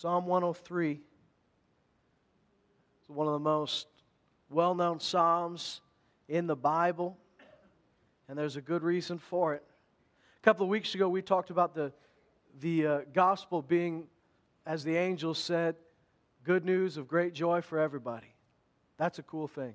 [0.00, 1.00] Psalm 103 is
[3.08, 3.88] one of the most
[4.48, 5.80] well known Psalms
[6.28, 7.18] in the Bible,
[8.28, 9.64] and there's a good reason for it.
[10.40, 11.90] A couple of weeks ago, we talked about the,
[12.60, 14.04] the uh, gospel being,
[14.64, 15.74] as the angel said,
[16.44, 18.32] good news of great joy for everybody.
[18.98, 19.74] That's a cool thing.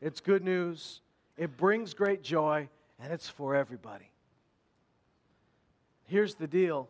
[0.00, 1.02] It's good news,
[1.36, 2.68] it brings great joy,
[3.00, 4.10] and it's for everybody.
[6.08, 6.88] Here's the deal.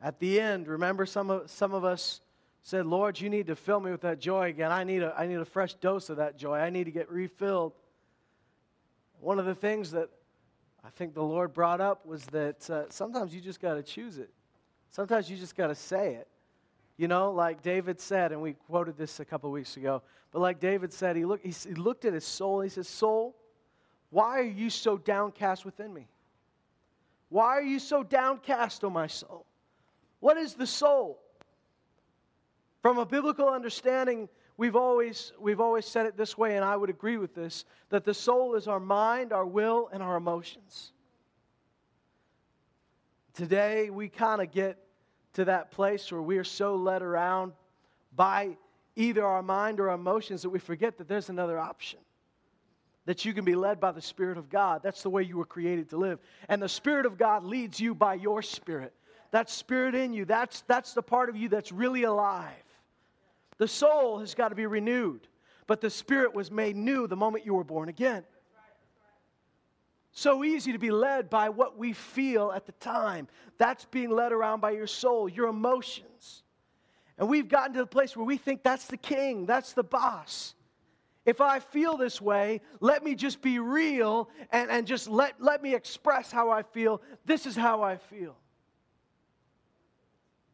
[0.00, 2.20] At the end, remember some of, some of us
[2.62, 4.70] said, Lord, you need to fill me with that joy again.
[4.70, 6.58] I need, a, I need a fresh dose of that joy.
[6.58, 7.72] I need to get refilled.
[9.20, 10.10] One of the things that
[10.84, 14.18] I think the Lord brought up was that uh, sometimes you just got to choose
[14.18, 14.30] it.
[14.90, 16.28] Sometimes you just got to say it.
[16.96, 20.60] You know, like David said, and we quoted this a couple weeks ago, but like
[20.60, 22.60] David said, he, look, he, he looked at his soul.
[22.60, 23.36] He says, Soul,
[24.10, 26.08] why are you so downcast within me?
[27.28, 29.46] Why are you so downcast, O oh my soul?
[30.20, 31.20] What is the soul?
[32.82, 36.90] From a biblical understanding, we've always, we've always said it this way, and I would
[36.90, 40.92] agree with this that the soul is our mind, our will, and our emotions.
[43.34, 44.78] Today, we kind of get
[45.34, 47.52] to that place where we are so led around
[48.14, 48.56] by
[48.96, 52.00] either our mind or our emotions that we forget that there's another option.
[53.06, 54.82] That you can be led by the Spirit of God.
[54.82, 56.18] That's the way you were created to live.
[56.48, 58.92] And the Spirit of God leads you by your spirit.
[59.30, 62.52] That spirit in you, that's, that's the part of you that's really alive.
[63.58, 65.26] The soul has got to be renewed,
[65.66, 68.24] but the spirit was made new the moment you were born again.
[70.12, 73.28] So easy to be led by what we feel at the time.
[73.58, 76.42] That's being led around by your soul, your emotions.
[77.18, 80.54] And we've gotten to the place where we think that's the king, that's the boss.
[81.26, 85.62] If I feel this way, let me just be real and, and just let, let
[85.62, 87.02] me express how I feel.
[87.26, 88.36] This is how I feel.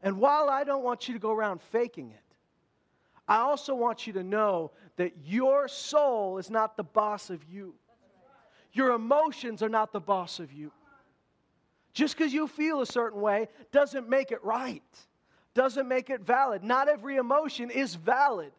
[0.04, 2.20] And while I don't want you to go around faking it,
[3.26, 7.74] I also want you to know that your soul is not the boss of you.
[8.74, 10.70] Your emotions are not the boss of you.
[11.94, 14.82] Just because you feel a certain way doesn't make it right,
[15.54, 16.62] doesn't make it valid.
[16.62, 18.52] Not every emotion is valid.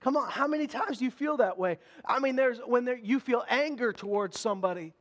[0.00, 1.78] Come on, how many times do you feel that way?
[2.06, 4.94] I mean, there's when there, you feel anger towards somebody.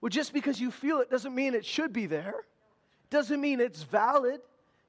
[0.00, 2.46] Well, just because you feel it doesn't mean it should be there
[3.10, 4.40] doesn't mean it's valid.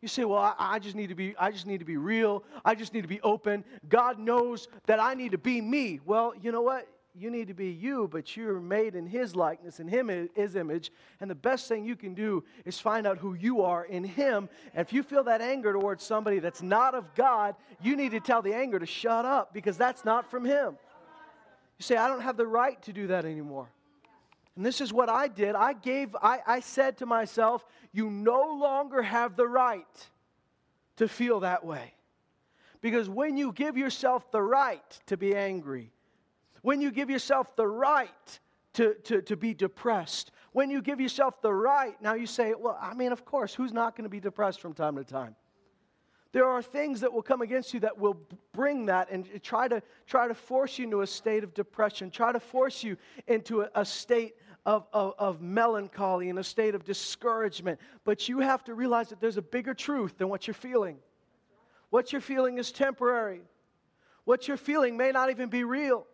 [0.02, 2.44] You say, well, I, I, just need to be, I just need to be real.
[2.66, 3.64] I just need to be open.
[3.88, 6.00] God knows that I need to be me.
[6.06, 6.88] Well, you know what?
[7.14, 10.92] You need to be you, but you're made in His likeness, in Him, His image.
[11.20, 14.50] And the best thing you can do is find out who you are in Him.
[14.74, 18.22] And if you feel that anger towards somebody that's not of God, you need to
[18.22, 20.78] tell the anger to shut up because that's not from Him.
[21.78, 23.68] You say, I don't have the right to do that anymore.
[24.56, 25.56] And this is what I did.
[25.56, 30.08] I gave, I, I said to myself, you no longer have the right
[30.98, 31.94] to feel that way.
[32.82, 35.92] Because when you give yourself the right to be angry,
[36.62, 38.40] when you give yourself the right
[38.74, 42.78] to, to, to be depressed, when you give yourself the right, now you say, well,
[42.82, 45.36] I mean, of course, who's not going to be depressed from time to time?
[46.34, 48.18] There are things that will come against you that will
[48.54, 52.10] bring that and uh, try to, try to force you into a state of depression,
[52.10, 52.98] try to force you
[53.28, 57.80] into a, a state of, of, of melancholy and a state of discouragement.
[58.06, 60.98] But you have to realize that there's a bigger truth than what you're feeling.
[61.90, 63.42] What you're feeling is temporary,
[64.24, 66.08] what you're feeling may not even be real.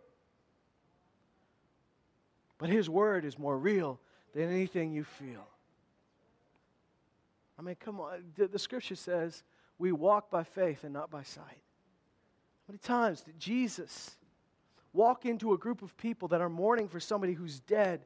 [2.58, 4.00] But His Word is more real
[4.34, 5.46] than anything you feel.
[7.60, 8.24] I mean, come on.
[8.36, 9.44] The, the scripture says
[9.78, 11.44] we walk by faith and not by sight.
[11.44, 14.16] How many times did Jesus
[14.94, 18.06] walk into a group of people that are mourning for somebody who's dead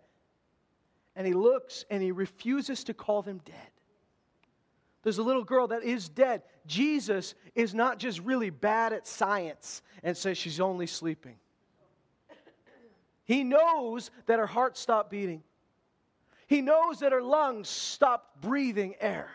[1.16, 3.56] and he looks and he refuses to call them dead.
[5.04, 6.44] There's a little girl that is dead.
[6.68, 11.38] Jesus is not just really bad at science and says she's only sleeping.
[13.26, 15.44] He knows that her heart stopped beating.
[16.48, 19.30] He knows that her lungs stopped breathing air.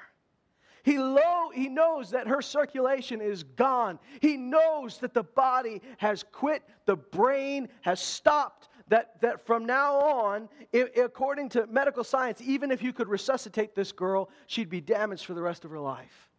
[0.86, 3.98] He, lo- he knows that her circulation is gone.
[4.22, 9.96] He knows that the body has quit, the brain has stopped, that, that from now
[9.96, 15.24] on, according to medical science, even if you could resuscitate this girl, she'd be damaged
[15.24, 16.30] for the rest of her life.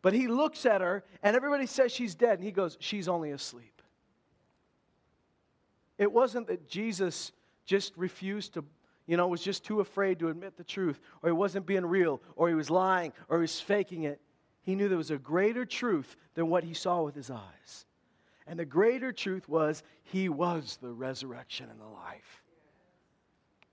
[0.00, 3.32] But he looks at her, and everybody says she's dead, and he goes, She's only
[3.32, 3.82] asleep.
[5.98, 7.32] It wasn't that Jesus
[7.66, 8.64] just refused to,
[9.08, 12.20] you know, was just too afraid to admit the truth, or he wasn't being real,
[12.36, 14.20] or he was lying, or he was faking it.
[14.60, 17.86] He knew there was a greater truth than what he saw with his eyes.
[18.46, 22.42] And the greater truth was, He was the resurrection and the life.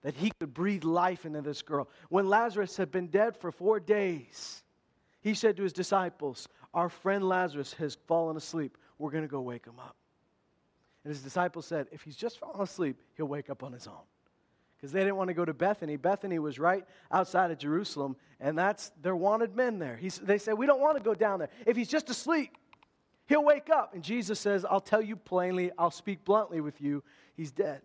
[0.04, 1.90] That He could breathe life into this girl.
[2.08, 4.64] When Lazarus had been dead for four days,
[5.20, 8.78] he said to his disciples, Our friend Lazarus has fallen asleep.
[8.98, 9.98] We're going to go wake him up.
[11.04, 14.06] And his disciples said, If he's just fallen asleep, he'll wake up on his own.
[14.86, 15.96] Because they didn't want to go to Bethany.
[15.96, 20.00] Bethany was right outside of Jerusalem, and that's their wanted men there.
[20.22, 21.50] They said, We don't want to go down there.
[21.66, 22.56] If he's just asleep,
[23.26, 23.96] he'll wake up.
[23.96, 27.04] And Jesus says, I'll tell you plainly, I'll speak bluntly with you,
[27.36, 27.82] he's dead.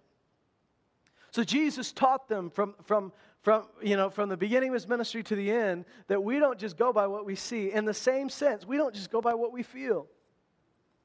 [1.30, 5.22] So Jesus taught them from, from, from, you know, from the beginning of his ministry
[5.22, 7.72] to the end that we don't just go by what we see.
[7.72, 10.06] In the same sense, we don't just go by what we feel.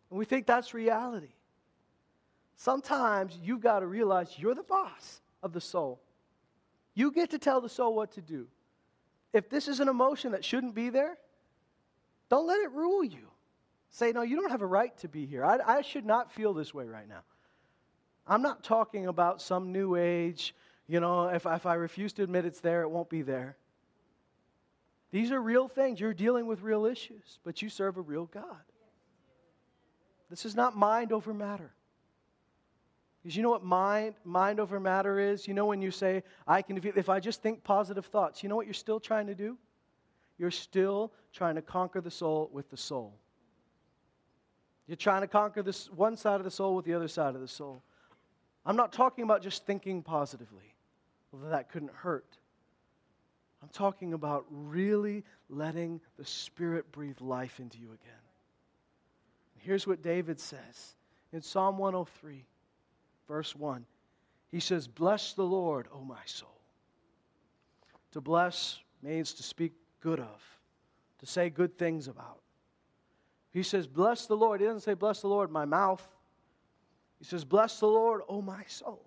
[0.10, 1.32] And we think that's reality.
[2.58, 6.02] Sometimes you've got to realize you're the boss of the soul.
[6.96, 8.48] You get to tell the soul what to do.
[9.32, 11.18] If this is an emotion that shouldn't be there,
[12.30, 13.30] don't let it rule you.
[13.92, 15.46] Say, no, you don't have a right to be here.
[15.46, 17.22] I, I should not feel this way right now.
[18.28, 20.56] I'm not talking about some new age,
[20.88, 23.56] you know, if, if I refuse to admit it's there, it won't be there.
[25.12, 26.00] These are real things.
[26.00, 28.64] You're dealing with real issues, but you serve a real God.
[30.30, 31.72] This is not mind over matter.
[33.26, 35.48] Because you know what mind, mind over matter is?
[35.48, 38.56] You know when you say, I can, if I just think positive thoughts, you know
[38.56, 39.58] what you're still trying to do?
[40.38, 43.16] You're still trying to conquer the soul with the soul.
[44.86, 47.42] You're trying to conquer this one side of the soul with the other side of
[47.42, 47.82] the soul.
[48.64, 50.76] I'm not talking about just thinking positively,
[51.34, 52.38] although that couldn't hurt.
[53.64, 58.22] I'm talking about really letting the Spirit breathe life into you again.
[59.58, 60.94] Here's what David says
[61.34, 62.46] in Psalm 103,
[63.28, 63.86] verse 1.
[64.52, 66.50] He says, Bless the Lord, O my soul.
[68.12, 70.42] To bless means to speak good of,
[71.20, 72.40] to say good things about.
[73.52, 74.62] He says, Bless the Lord.
[74.62, 76.06] He doesn't say, Bless the Lord, my mouth.
[77.20, 79.06] He says, Bless the Lord, O my soul.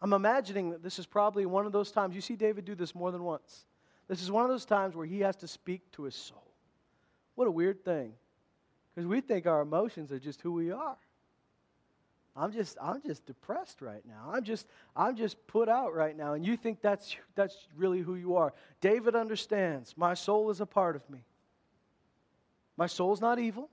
[0.00, 2.14] I'm imagining that this is probably one of those times.
[2.14, 3.64] You see David do this more than once.
[4.08, 6.46] This is one of those times where he has to speak to his soul.
[7.34, 8.12] What a weird thing.
[8.94, 10.96] Because we think our emotions are just who we are.
[12.36, 14.30] I'm just, I'm just depressed right now.
[14.30, 16.34] I'm just, I'm just put out right now.
[16.34, 18.52] And you think that's, that's really who you are.
[18.80, 21.20] David understands my soul is a part of me.
[22.76, 23.70] My soul's not evil.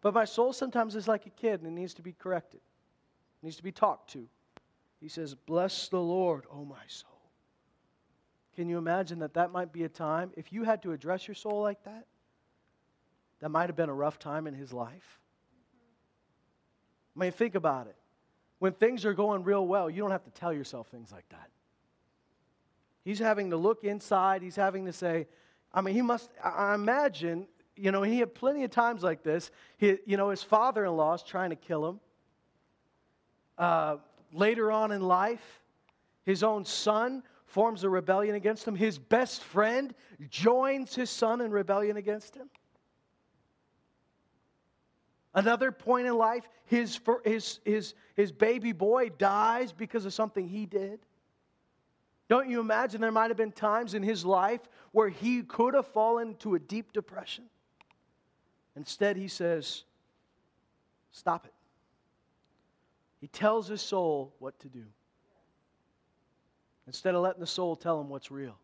[0.00, 3.44] But my soul sometimes is like a kid and it needs to be corrected, it
[3.44, 4.26] needs to be talked to.
[5.00, 7.10] He says, Bless the Lord, O my soul.
[8.54, 11.34] Can you imagine that that might be a time, if you had to address your
[11.34, 12.06] soul like that,
[13.40, 15.20] that might have been a rough time in his life?
[17.16, 17.96] I mean, think about it.
[18.58, 21.50] When things are going real well, you don't have to tell yourself things like that.
[23.04, 25.26] He's having to look inside, he's having to say,
[25.72, 27.46] I mean, he must, I imagine
[27.76, 29.50] you know, he had plenty of times like this.
[29.76, 32.00] He, you know, his father in law is trying to kill him.
[33.58, 33.96] Uh,
[34.32, 35.62] later on in life,
[36.24, 38.74] his own son forms a rebellion against him.
[38.74, 39.94] His best friend
[40.30, 42.48] joins his son in rebellion against him.
[45.36, 50.64] Another point in life, his, his, his, his baby boy dies because of something he
[50.64, 50.98] did.
[52.28, 54.62] Don't you imagine there might have been times in his life
[54.92, 57.44] where he could have fallen into a deep depression?
[58.76, 59.84] Instead, he says,
[61.12, 61.52] Stop it.
[63.20, 64.84] He tells his soul what to do.
[66.86, 68.56] Instead of letting the soul tell him what's real,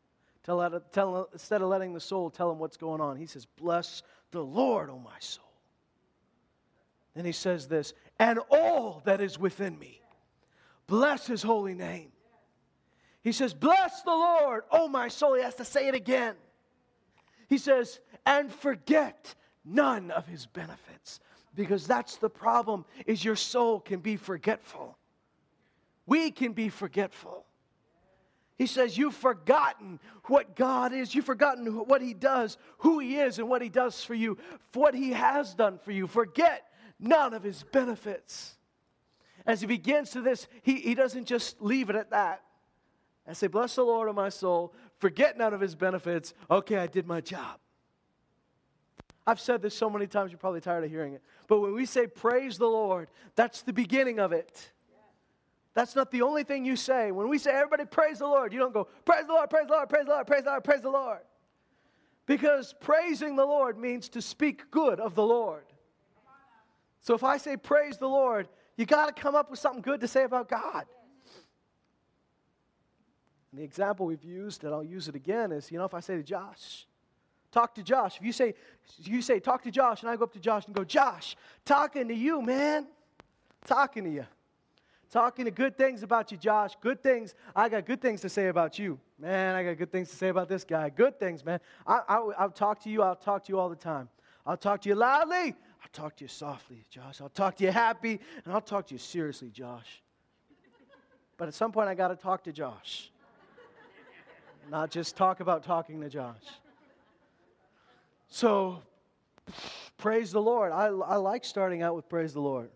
[0.42, 4.02] tell, tell, instead of letting the soul tell him what's going on, he says, Bless
[4.30, 5.51] the Lord, O my soul.
[7.14, 10.00] Then he says this, and all that is within me.
[10.87, 12.12] Bless his holy name.
[13.23, 15.35] He says, Bless the Lord, O my soul.
[15.35, 16.35] He has to say it again.
[17.49, 21.21] He says, and forget none of his benefits
[21.54, 24.97] because that's the problem is your soul can be forgetful
[26.07, 27.45] we can be forgetful
[28.59, 33.38] he says you've forgotten what god is you've forgotten what he does who he is
[33.38, 34.37] and what he does for you
[34.75, 36.66] what he has done for you forget
[37.02, 38.54] none of his benefits
[39.44, 42.42] as he begins to this he, he doesn't just leave it at that
[43.26, 46.87] and say bless the lord of my soul forget none of his benefits okay i
[46.87, 47.59] did my job
[49.26, 51.23] I've said this so many times, you're probably tired of hearing it.
[51.47, 54.73] But when we say praise the Lord, that's the beginning of it.
[55.75, 57.12] That's not the only thing you say.
[57.12, 59.73] When we say everybody praise the Lord, you don't go, praise the Lord, praise the
[59.73, 61.21] Lord, praise the Lord, praise the Lord, praise the Lord.
[62.26, 65.64] Because praising the Lord means to speak good of the Lord.
[67.02, 70.00] So if I say praise the Lord, you got to come up with something good
[70.00, 70.87] to say about God.
[73.50, 76.00] And the example we've used, and I'll use it again, is you know, if I
[76.00, 76.87] say to Josh,
[77.50, 78.16] talk to Josh.
[78.16, 78.54] If you say,
[78.99, 82.09] you say, talk to Josh, and I go up to Josh and go, Josh, talking
[82.09, 82.87] to you, man.
[83.66, 84.26] Talking to you.
[85.11, 86.73] Talking to good things about you, Josh.
[86.80, 87.35] Good things.
[87.54, 88.99] I got good things to say about you.
[89.18, 90.88] Man, I got good things to say about this guy.
[90.88, 91.61] Good things, man.
[91.87, 93.02] I, I, I'll talk to you.
[93.02, 94.09] I'll talk to you all the time.
[94.47, 95.54] I'll talk to you loudly.
[95.82, 97.20] I'll talk to you softly, Josh.
[97.20, 98.20] I'll talk to you happy.
[98.44, 100.02] And I'll talk to you seriously, Josh.
[101.36, 103.10] But at some point, I got to talk to Josh.
[104.70, 106.44] Not just talk about talking to Josh.
[108.28, 108.82] So,
[109.98, 110.72] praise the Lord.
[110.72, 112.70] I, I like starting out with praise the Lord.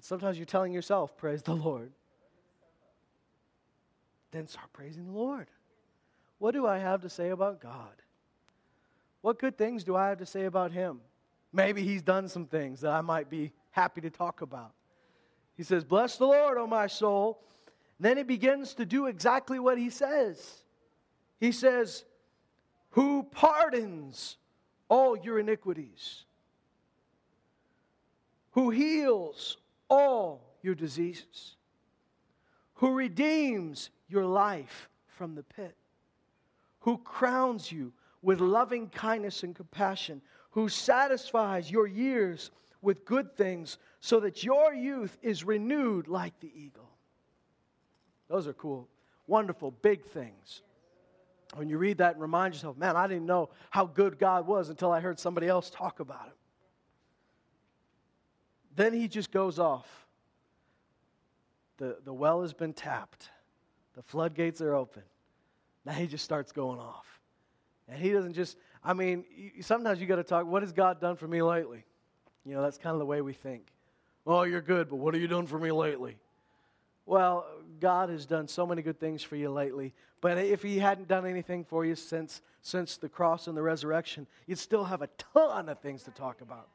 [0.00, 1.92] Sometimes you're telling yourself, praise the Lord
[4.32, 5.48] then start praising the Lord.
[6.38, 8.02] What do I have to say about God?
[9.20, 11.00] What good things do I have to say about Him?
[11.52, 14.72] Maybe He's done some things that I might be happy to talk about.
[15.56, 17.42] He says, Bless the Lord, O my soul.
[17.98, 20.62] And then He begins to do exactly what He says.
[21.38, 22.04] He says,
[22.90, 24.36] Who pardons
[24.88, 26.24] all your iniquities,
[28.52, 29.56] who heals
[29.88, 31.56] all your diseases,
[32.74, 35.76] who redeems your life from the pit,
[36.80, 37.92] who crowns you
[38.22, 42.50] with loving kindness and compassion, who satisfies your years
[42.82, 46.88] with good things so that your youth is renewed like the eagle.
[48.28, 48.88] Those are cool,
[49.26, 50.62] wonderful, big things.
[51.54, 54.68] When you read that and remind yourself, man, I didn't know how good God was
[54.68, 56.32] until I heard somebody else talk about him.
[58.76, 59.88] Then he just goes off.
[61.78, 63.30] The, the well has been tapped.
[63.94, 65.02] The floodgates are open.
[65.84, 67.20] Now he just starts going off.
[67.88, 69.24] And he doesn't just, I mean,
[69.60, 71.84] sometimes you got to talk, what has God done for me lately?
[72.46, 73.66] You know, that's kind of the way we think.
[74.26, 76.16] Oh, you're good, but what have you done for me lately?
[77.04, 77.46] Well,
[77.80, 81.26] God has done so many good things for you lately, but if He hadn't done
[81.26, 85.68] anything for you since, since the cross and the resurrection, you'd still have a ton
[85.68, 86.68] of things to talk about.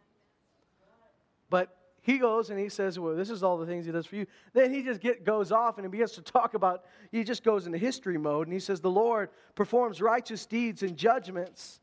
[1.49, 4.15] But he goes and he says, Well, this is all the things he does for
[4.15, 4.27] you.
[4.53, 7.65] Then he just get, goes off and he begins to talk about, he just goes
[7.65, 11.79] into history mode and he says, The Lord performs righteous deeds and judgments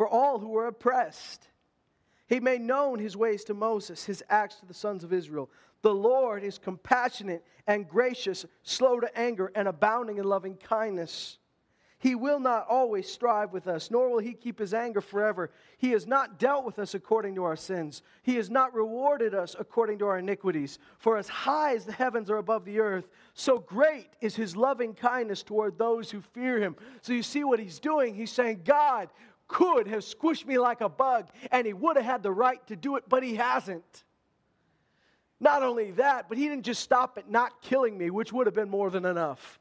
[0.00, 1.46] for all who are oppressed.
[2.26, 5.50] He made known his ways to Moses, his acts to the sons of Israel.
[5.82, 11.36] The Lord is compassionate and gracious, slow to anger, and abounding in loving kindness.
[11.98, 15.50] He will not always strive with us, nor will he keep his anger forever.
[15.76, 18.00] He has not dealt with us according to our sins.
[18.22, 20.78] He has not rewarded us according to our iniquities.
[20.96, 24.94] For as high as the heavens are above the earth, so great is his loving
[24.94, 26.74] kindness toward those who fear him.
[27.02, 28.14] So you see what he's doing?
[28.14, 29.10] He's saying, God
[29.50, 32.76] could have squished me like a bug, and he would have had the right to
[32.76, 34.04] do it, but he hasn't.
[35.40, 38.54] Not only that, but he didn't just stop at not killing me, which would have
[38.54, 39.58] been more than enough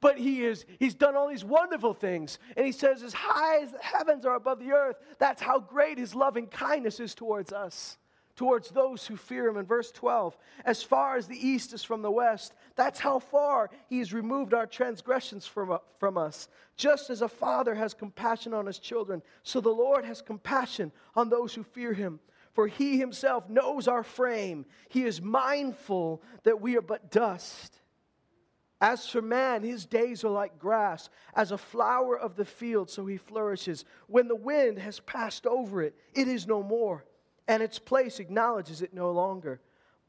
[0.00, 3.70] but he is he's done all these wonderful things and he says as high as
[3.70, 7.96] the heavens are above the earth that's how great his loving kindness is towards us
[8.42, 9.56] towards those who fear him.
[9.56, 13.70] In verse 12 as far as the east is from the west that's how far
[13.88, 16.48] he has removed our transgressions from, uh, from us.
[16.74, 21.28] Just as a father has compassion on his children so the lord has compassion on
[21.28, 22.18] those who fear him.
[22.52, 24.66] For he himself knows our frame.
[24.88, 27.80] He is mindful that we are but dust.
[28.80, 33.06] As for man, his days are like grass, as a flower of the field, so
[33.06, 33.84] he flourishes.
[34.08, 37.04] When the wind has passed over it, it is no more,
[37.48, 39.60] and its place acknowledges it no longer.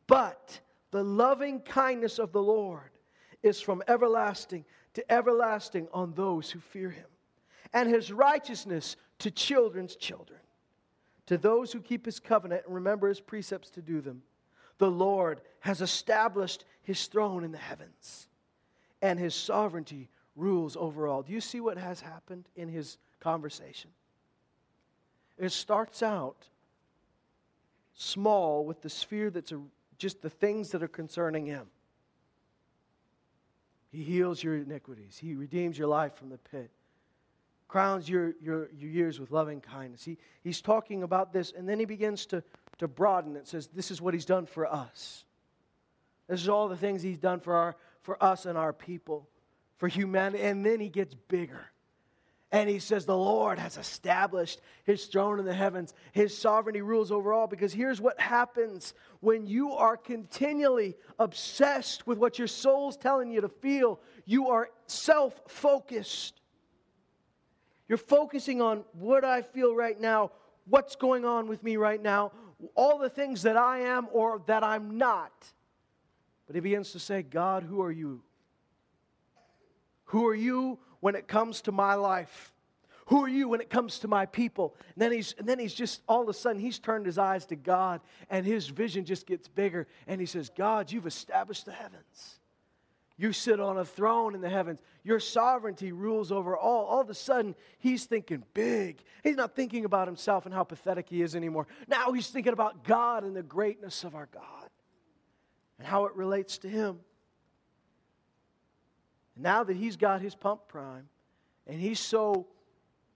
[0.07, 0.59] But
[0.91, 2.91] the loving kindness of the Lord
[3.41, 7.07] is from everlasting to everlasting on those who fear him,
[7.73, 10.39] and his righteousness to children's children,
[11.25, 14.21] to those who keep his covenant and remember his precepts to do them.
[14.77, 18.27] The Lord has established his throne in the heavens
[19.01, 21.23] and his sovereignty rules over all.
[21.23, 23.91] Do you see what has happened in his conversation?
[25.37, 26.47] It starts out
[27.93, 29.61] small with the sphere that's a,
[29.97, 31.67] just the things that are concerning him.
[33.91, 36.71] He heals your iniquities, he redeems your life from the pit,
[37.67, 40.03] crowns your, your, your years with loving kindness.
[40.03, 42.43] He, he's talking about this, and then he begins to,
[42.79, 43.47] to broaden it.
[43.47, 45.25] Says, This is what he's done for us.
[46.27, 49.27] This is all the things he's done for our for us and our people,
[49.77, 50.43] for humanity.
[50.43, 51.71] And then he gets bigger.
[52.53, 55.95] And he says, The Lord has established his throne in the heavens.
[56.11, 57.47] His sovereignty rules over all.
[57.47, 63.41] Because here's what happens when you are continually obsessed with what your soul's telling you
[63.41, 66.41] to feel, you are self focused.
[67.89, 70.31] You're focusing on what I feel right now,
[70.65, 72.33] what's going on with me right now,
[72.75, 75.33] all the things that I am or that I'm not.
[76.45, 78.21] But he begins to say, God, who are you?
[80.05, 82.53] Who are you when it comes to my life?
[83.07, 84.73] Who are you when it comes to my people?
[84.95, 87.45] And then he's and then he's just all of a sudden he's turned his eyes
[87.47, 91.73] to God and his vision just gets bigger and he says, God, you've established the
[91.73, 92.39] heavens.
[93.17, 94.79] You sit on a throne in the heavens.
[95.03, 96.85] Your sovereignty rules over all.
[96.85, 99.03] All of a sudden, he's thinking big.
[99.23, 101.67] He's not thinking about himself and how pathetic he is anymore.
[101.89, 104.69] Now he's thinking about God and the greatness of our God
[105.77, 106.99] and how it relates to him.
[109.35, 111.07] Now that he's got his pump prime
[111.65, 112.47] and he's so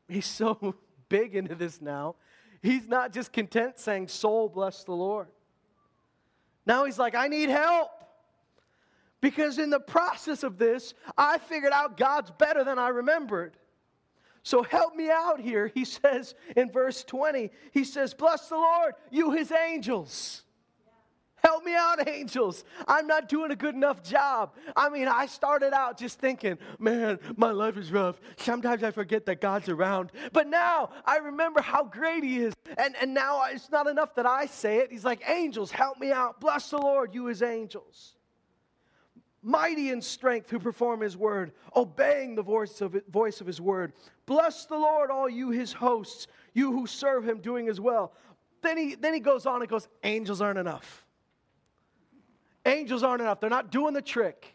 [0.08, 0.76] he's so
[1.10, 2.16] big into this now,
[2.62, 5.28] he's not just content saying, Soul, bless the Lord.
[6.66, 7.92] Now he's like, I need help.
[9.20, 13.58] Because in the process of this, I figured out God's better than I remembered.
[14.44, 17.52] So help me out here, he says in verse 20.
[17.72, 20.44] He says, Bless the Lord, you his angels.
[21.48, 22.66] Help me out, angels.
[22.90, 24.54] I'm not doing a good enough job.
[24.76, 28.20] I mean, I started out just thinking, man, my life is rough.
[28.36, 30.12] Sometimes I forget that God's around.
[30.34, 32.54] But now I remember how great He is.
[32.78, 34.92] And, and now it's not enough that I say it.
[34.92, 36.42] He's like, angels, help me out.
[36.42, 38.18] Bless the Lord, you His angels.
[39.42, 43.94] Mighty in strength who perform His word, obeying the voice of, voice of His word.
[44.26, 48.12] Bless the Lord, all you His hosts, you who serve Him, doing His well.
[48.62, 51.07] Then he, then he goes on and goes, angels aren't enough.
[52.68, 54.54] Angels aren't enough, they're not doing the trick.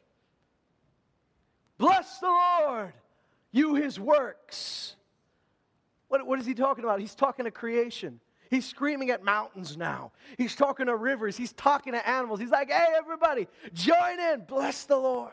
[1.78, 2.92] Bless the Lord,
[3.50, 4.94] you his works.
[6.08, 7.00] What, what is he talking about?
[7.00, 8.20] He's talking to creation.
[8.50, 10.12] He's screaming at mountains now.
[10.36, 11.38] He's talking to rivers.
[11.38, 12.38] He's talking to animals.
[12.38, 14.42] He's like, hey, everybody, join in.
[14.46, 15.32] Bless the Lord.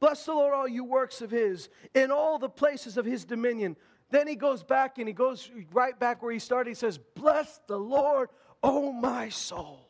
[0.00, 3.76] Bless the Lord, all you works of his, in all the places of his dominion.
[4.10, 6.70] Then he goes back and he goes right back where he started.
[6.70, 8.30] He says, Bless the Lord,
[8.64, 9.88] O my soul.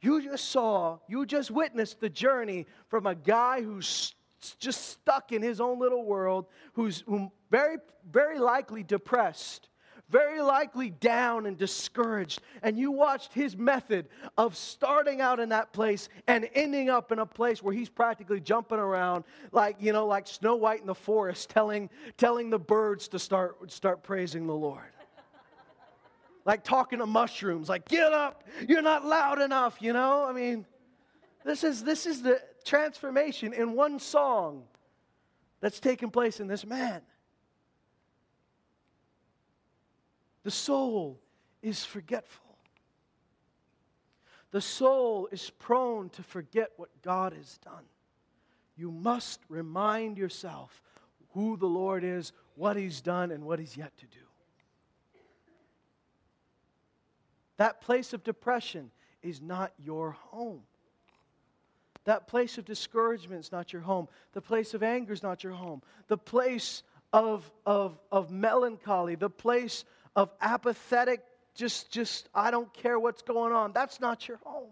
[0.00, 4.14] You just saw, you just witnessed the journey from a guy who's
[4.58, 7.02] just stuck in his own little world, who's
[7.50, 7.78] very,
[8.10, 9.68] very likely depressed,
[10.08, 12.40] very likely down and discouraged.
[12.62, 17.18] And you watched his method of starting out in that place and ending up in
[17.18, 20.94] a place where he's practically jumping around like, you know, like Snow White in the
[20.94, 24.84] forest, telling, telling the birds to start, start praising the Lord
[26.46, 30.24] like talking to mushrooms, like, get up, you're not loud enough, you know?
[30.24, 30.64] I mean,
[31.44, 34.62] this is, this is the transformation in one song
[35.60, 37.02] that's taken place in this man.
[40.44, 41.20] The soul
[41.62, 42.56] is forgetful.
[44.52, 47.84] The soul is prone to forget what God has done.
[48.76, 50.80] You must remind yourself
[51.30, 54.25] who the Lord is, what He's done, and what He's yet to do.
[57.56, 58.90] That place of depression
[59.22, 60.62] is not your home.
[62.04, 64.08] That place of discouragement is not your home.
[64.32, 65.82] The place of anger is not your home.
[66.06, 72.98] The place of, of, of melancholy, the place of apathetic, just, just, I don't care
[72.98, 74.70] what's going on, that's not your home.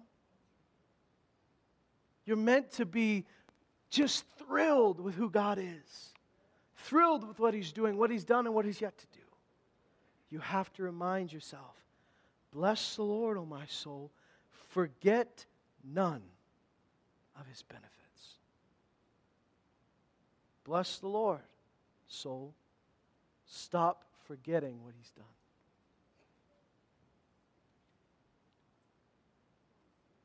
[2.25, 3.25] You're meant to be
[3.91, 6.13] just thrilled with who God is,
[6.77, 9.25] thrilled with what He's doing, what He's done, and what He's yet to do.
[10.31, 11.84] You have to remind yourself
[12.55, 14.13] Bless the Lord, O my soul.
[14.71, 15.45] Forget
[15.83, 16.23] none
[17.39, 17.91] of his benefits.
[20.63, 21.41] Bless the Lord,
[22.07, 22.55] soul.
[23.45, 25.25] Stop forgetting what he's done.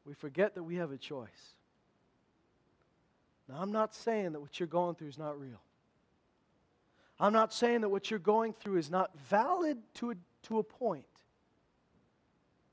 [0.06, 1.28] We forget that we have a choice.
[3.48, 5.62] Now, I'm not saying that what you're going through is not real.
[7.20, 10.63] I'm not saying that what you're going through is not valid to a, to a
[10.63, 11.06] point.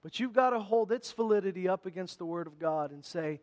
[0.07, 3.41] But you've got to hold its validity up against the Word of God and say,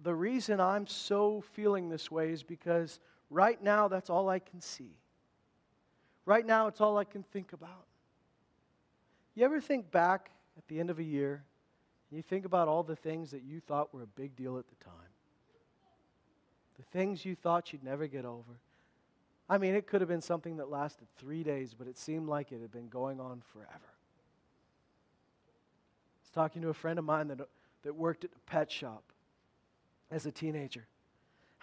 [0.00, 2.98] the reason I'm so feeling this way is because
[3.30, 4.96] right now that's all I can see.
[6.26, 7.86] Right now it's all I can think about.
[9.36, 11.44] You ever think back at the end of a year
[12.10, 14.64] and you think about all the things that you thought were a big deal at
[14.66, 15.12] the time?
[16.78, 18.58] The things you thought you'd never get over.
[19.48, 22.50] I mean, it could have been something that lasted three days, but it seemed like
[22.50, 23.99] it had been going on forever
[26.30, 27.40] was talking to a friend of mine that,
[27.82, 29.02] that worked at a pet shop
[30.10, 30.86] as a teenager.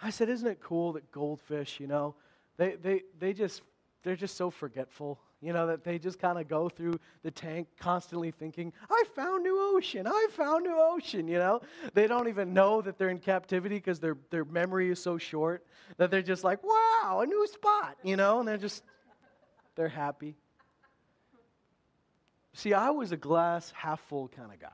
[0.02, 2.14] I said, Isn't it cool that goldfish, you know,
[2.56, 3.62] they, they, they just,
[4.02, 7.68] they're just so forgetful, you know, that they just kind of go through the tank
[7.78, 11.60] constantly thinking, I found new ocean, I found new ocean, you know?
[11.94, 15.64] They don't even know that they're in captivity because their, their memory is so short
[15.96, 18.40] that they're just like, wow, a new spot, you know?
[18.40, 18.82] And they're just,
[19.76, 20.36] they're happy.
[22.58, 24.66] See, I was a glass half full kind of guy.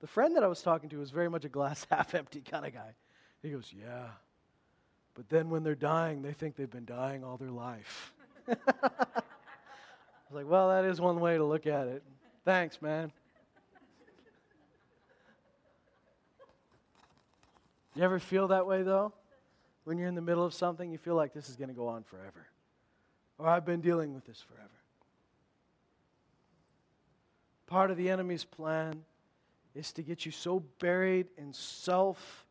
[0.00, 2.64] The friend that I was talking to was very much a glass half empty kind
[2.64, 2.94] of guy.
[3.42, 4.06] He goes, Yeah.
[5.12, 8.14] But then when they're dying, they think they've been dying all their life.
[8.48, 12.02] I was like, Well, that is one way to look at it.
[12.46, 13.12] Thanks, man.
[17.94, 19.12] You ever feel that way though?
[19.84, 21.88] When you're in the middle of something, you feel like this is going to go
[21.88, 22.46] on forever.
[23.36, 24.77] Or I've been dealing with this forever.
[27.68, 29.04] Part of the enemy's plan
[29.74, 32.46] is to get you so buried in self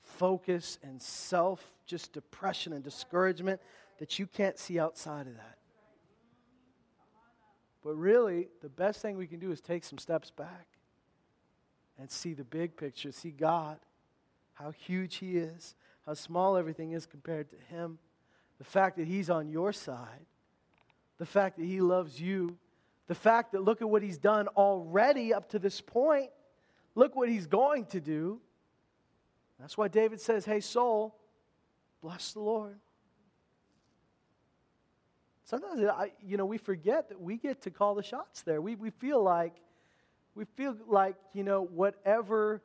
[0.00, 3.60] focus and self just depression and discouragement
[3.98, 5.58] that you can't see outside of that.
[7.84, 10.66] But really, the best thing we can do is take some steps back
[11.98, 13.78] and see the big picture, see God,
[14.54, 15.74] how huge He is,
[16.06, 17.98] how small everything is compared to Him,
[18.56, 20.24] the fact that He's on your side,
[21.18, 22.56] the fact that He loves you,
[23.08, 26.30] the fact that look at what He's done already up to this point,
[26.94, 28.40] look what He's going to do.
[29.58, 31.16] That's why David says, Hey, soul,
[32.00, 32.78] bless the Lord.
[35.44, 38.60] Sometimes, I, you know, we forget that we get to call the shots there.
[38.60, 39.54] We, we feel like,
[40.34, 42.60] we feel like, you know, whatever,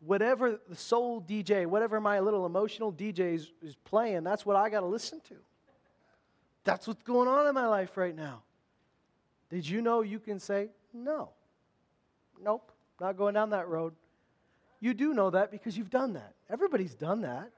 [0.00, 4.68] whatever the soul DJ, whatever my little emotional DJ is, is playing, that's what I
[4.68, 5.36] got to listen to.
[6.64, 8.42] That's what's going on in my life right now.
[9.52, 11.28] Did you know you can say, no,
[12.42, 13.92] nope, not going down that road?
[14.80, 16.32] You do know that because you've done that.
[16.50, 17.50] Everybody's done that.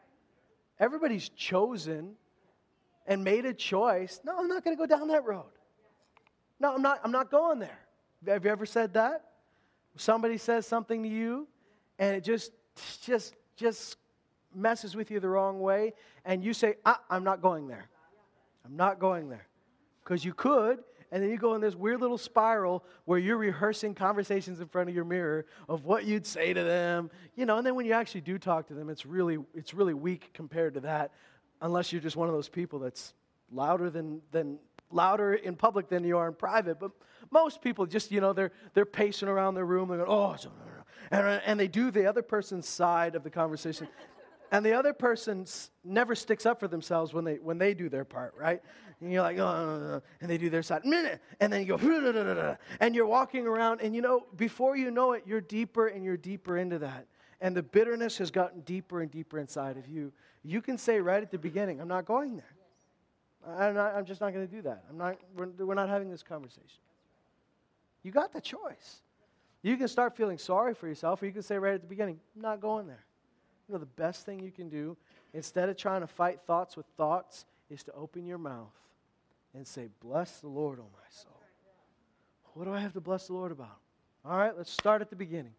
[0.80, 2.16] Everybody's chosen
[3.06, 4.20] and made a choice.
[4.24, 5.52] No, I'm not going to go down that road.
[6.58, 7.78] No, I'm not, I'm not going there.
[8.26, 9.24] Have you ever said that?
[9.96, 11.46] Somebody says something to you
[12.00, 12.50] and it just,
[13.04, 13.96] just, just
[14.52, 15.92] messes with you the wrong way,
[16.24, 17.88] and you say, ah, I'm not going there.
[18.64, 19.46] I'm not going there.
[20.02, 20.80] Because you could,
[21.14, 24.88] and then you go in this weird little spiral where you're rehearsing conversations in front
[24.88, 27.92] of your mirror of what you'd say to them, you know, and then when you
[27.92, 31.12] actually do talk to them, it's really, it's really weak compared to that,
[31.60, 33.14] unless you're just one of those people that's
[33.52, 34.58] louder than, than
[34.90, 36.80] louder in public than you are in private.
[36.80, 36.90] But
[37.30, 40.36] most people just, you know, they're, they're pacing around their room, they're going, oh,
[41.12, 43.86] and, and they do the other person's side of the conversation.
[44.54, 45.46] And the other person
[45.82, 48.62] never sticks up for themselves when they, when they do their part, right?
[49.00, 53.04] And you're like, oh, and they do their side, and then you go, and you're
[53.04, 56.78] walking around, and you know, before you know it, you're deeper and you're deeper into
[56.78, 57.08] that.
[57.40, 60.12] And the bitterness has gotten deeper and deeper inside of you.
[60.44, 62.54] You can say right at the beginning, I'm not going there.
[63.58, 64.84] I'm, not, I'm just not going to do that.
[64.88, 66.78] I'm not, we're, we're not having this conversation.
[68.04, 69.02] You got the choice.
[69.62, 72.20] You can start feeling sorry for yourself, or you can say right at the beginning,
[72.36, 73.04] I'm not going there.
[73.68, 74.96] You know, the best thing you can do,
[75.32, 78.72] instead of trying to fight thoughts with thoughts, is to open your mouth
[79.54, 81.32] and say, Bless the Lord, O oh my soul.
[82.54, 83.78] What do I have to bless the Lord about?
[84.24, 85.54] All right, let's start at the beginning.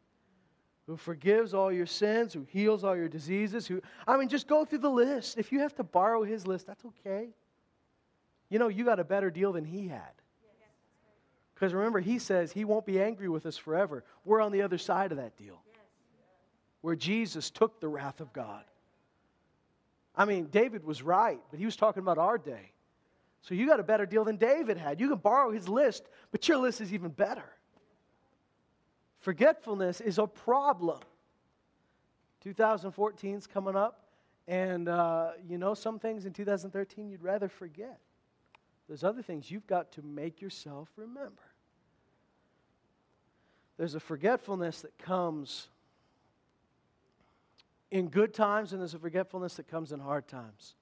[0.87, 4.65] Who forgives all your sins, who heals all your diseases, who, I mean, just go
[4.65, 5.37] through the list.
[5.37, 7.29] If you have to borrow his list, that's okay.
[8.49, 10.13] You know, you got a better deal than he had.
[11.53, 14.03] Because remember, he says he won't be angry with us forever.
[14.25, 15.61] We're on the other side of that deal,
[16.85, 18.63] where Jesus took the wrath of God.
[20.15, 22.73] I mean, David was right, but he was talking about our day.
[23.41, 24.99] So you got a better deal than David had.
[24.99, 27.51] You can borrow his list, but your list is even better.
[29.21, 30.99] Forgetfulness is a problem.
[32.43, 34.05] 2014 is coming up,
[34.47, 37.99] and uh, you know some things in 2013 you'd rather forget.
[38.87, 41.41] There's other things you've got to make yourself remember.
[43.75, 45.69] There's a forgetfulness that comes
[47.95, 50.75] in good times, and there's a forgetfulness that comes in hard times.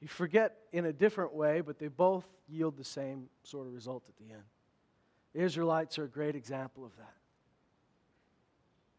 [0.00, 4.02] You forget in a different way, but they both yield the same sort of result
[4.08, 4.44] at the end.
[5.34, 7.14] The Israelites are a great example of that.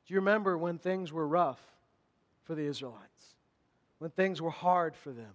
[0.06, 1.60] Do you remember when things were rough
[2.44, 3.36] for the Israelites?
[3.98, 5.34] When things were hard for them?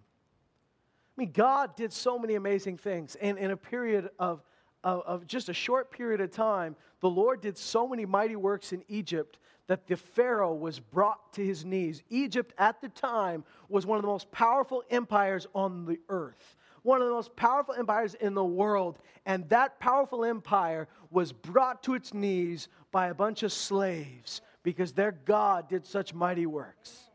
[1.17, 3.17] I mean, God did so many amazing things.
[3.17, 4.41] And in a period of,
[4.85, 8.73] of, of, just a short period of time, the Lord did so many mighty works
[8.73, 12.03] in Egypt that the Pharaoh was brought to his knees.
[12.11, 17.01] Egypt at the time was one of the most powerful empires on the earth, one
[17.01, 18.99] of the most powerful empires in the world.
[19.25, 24.93] And that powerful empire was brought to its knees by a bunch of slaves because
[24.93, 27.11] their God did such mighty works.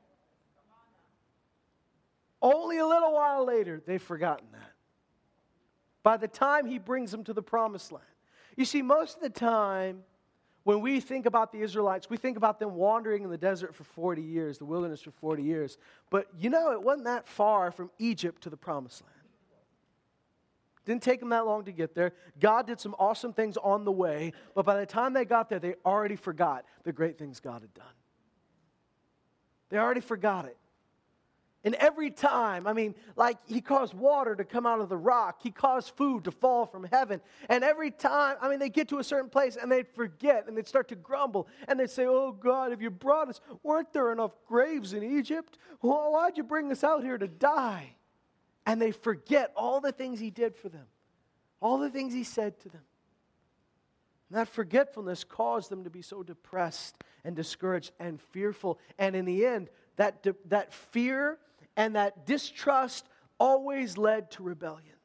[2.41, 4.68] Only a little while later, they've forgotten that.
[6.10, 8.04] By the time he brings them to the promised land.
[8.56, 10.00] You see, most of the time,
[10.63, 13.84] when we think about the Israelites, we think about them wandering in the desert for
[13.84, 15.78] 40 years, the wilderness for 40 years.
[16.10, 19.28] But you know, it wasn't that far from Egypt to the promised land.
[20.84, 22.13] Didn't take them that long to get there.
[22.39, 25.60] God did some awesome things on the way, but by the time they got there,
[25.60, 27.86] they already forgot the great things God had done.
[29.69, 30.58] They already forgot it.
[31.65, 35.41] And every time, I mean, like he caused water to come out of the rock,
[35.43, 37.19] he caused food to fall from heaven.
[37.50, 40.58] And every time, I mean, they get to a certain place and they'd forget and
[40.58, 44.13] they'd start to grumble and they'd say, Oh God, if you brought us, weren't there
[44.13, 45.58] enough graves in Egypt?
[45.82, 47.95] Well, why'd you bring us out here to die?
[48.65, 50.86] And they forget all the things he did for them,
[51.60, 52.84] all the things he said to them.
[54.30, 56.95] And that forgetfulness caused them to be so depressed
[57.26, 58.80] and discouraged and fearful.
[58.98, 61.38] And in the end, that, that fear
[61.80, 63.08] and that distrust
[63.39, 64.98] always led to rebellion.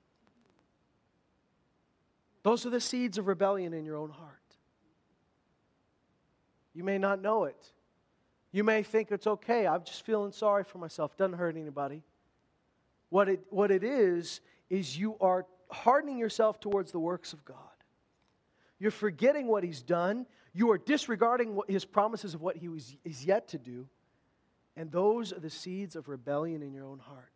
[2.43, 4.41] Those are the seeds of rebellion in your own heart.
[6.75, 7.71] You may not know it.
[8.51, 9.69] You may think it's okay.
[9.69, 11.17] I'm just feeling sorry for myself.
[11.17, 12.03] Doesn't hurt anybody.
[13.09, 17.57] What it, what it is, is you are hardening yourself towards the works of God.
[18.81, 20.27] You're forgetting what He's done.
[20.53, 22.69] You are disregarding what, His promises of what He
[23.05, 23.87] is yet to do.
[24.77, 27.31] And those are the seeds of rebellion in your own heart.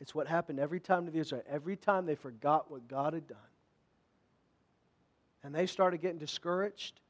[0.00, 1.48] It's what happened every time to the Israelites.
[1.50, 3.38] Every time they forgot what God had done.
[5.44, 7.00] And they started getting discouraged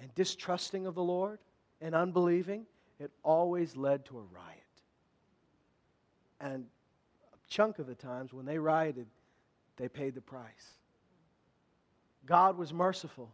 [0.00, 1.38] and distrusting of the Lord
[1.80, 2.66] and unbelieving.
[2.98, 4.56] It always led to a riot.
[6.40, 6.66] And
[7.32, 9.06] a chunk of the times when they rioted,
[9.76, 10.74] they paid the price.
[12.26, 13.30] God was merciful,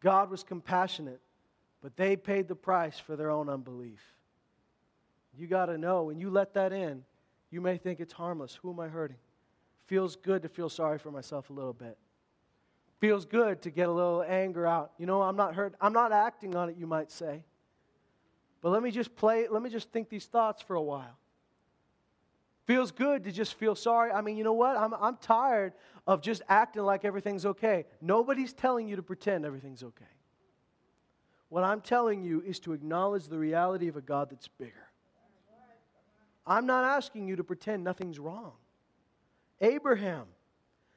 [0.00, 1.20] God was compassionate,
[1.80, 4.00] but they paid the price for their own unbelief.
[5.36, 7.04] You got to know when you let that in,
[7.50, 8.54] you may think it's harmless.
[8.62, 9.16] Who am I hurting?
[9.86, 11.98] Feels good to feel sorry for myself a little bit.
[13.00, 14.92] Feels good to get a little anger out.
[14.96, 15.74] You know, I'm not hurt.
[15.80, 17.44] I'm not acting on it, you might say.
[18.60, 21.18] But let me just play, let me just think these thoughts for a while.
[22.64, 24.12] Feels good to just feel sorry.
[24.12, 24.76] I mean, you know what?
[24.76, 25.72] I'm, I'm tired
[26.06, 27.86] of just acting like everything's okay.
[28.00, 30.04] Nobody's telling you to pretend everything's okay.
[31.48, 34.91] What I'm telling you is to acknowledge the reality of a God that's bigger.
[36.46, 38.52] I'm not asking you to pretend nothing's wrong.
[39.60, 40.24] Abraham,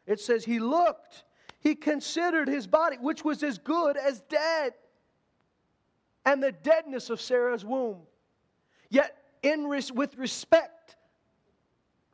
[0.08, 1.23] it says he looked,
[1.60, 4.73] he considered his body, which was as good as dead,
[6.25, 8.01] and the deadness of Sarah's womb.
[8.89, 10.95] Yet, in res- with respect,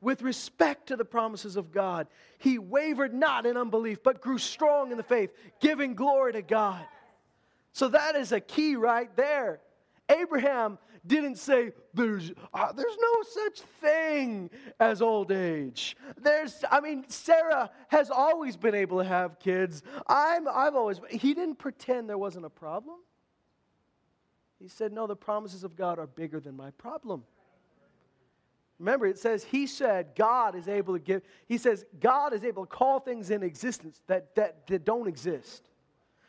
[0.02, 4.92] with respect to the promises of God, he wavered not in unbelief, but grew strong
[4.92, 6.86] in the faith, giving glory to God.
[7.72, 9.62] So that is a key right there.
[10.10, 15.96] Abraham didn't say there's uh, there's no such thing as old age.
[16.18, 19.84] There's I mean Sarah has always been able to have kids.
[20.08, 22.98] I'm I've always he didn't pretend there wasn't a problem.
[24.60, 27.24] He said no the promises of God are bigger than my problem.
[28.82, 32.66] Remember, it says, He said, God is able to give, He says, God is able
[32.66, 35.70] to call things in existence that, that, that don't exist.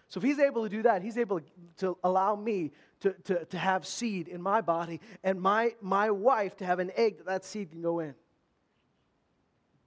[0.08, 1.40] So if He's able to do that, He's able
[1.78, 6.56] to allow me to, to, to have seed in my body and my, my wife
[6.56, 8.14] to have an egg that that seed can go in.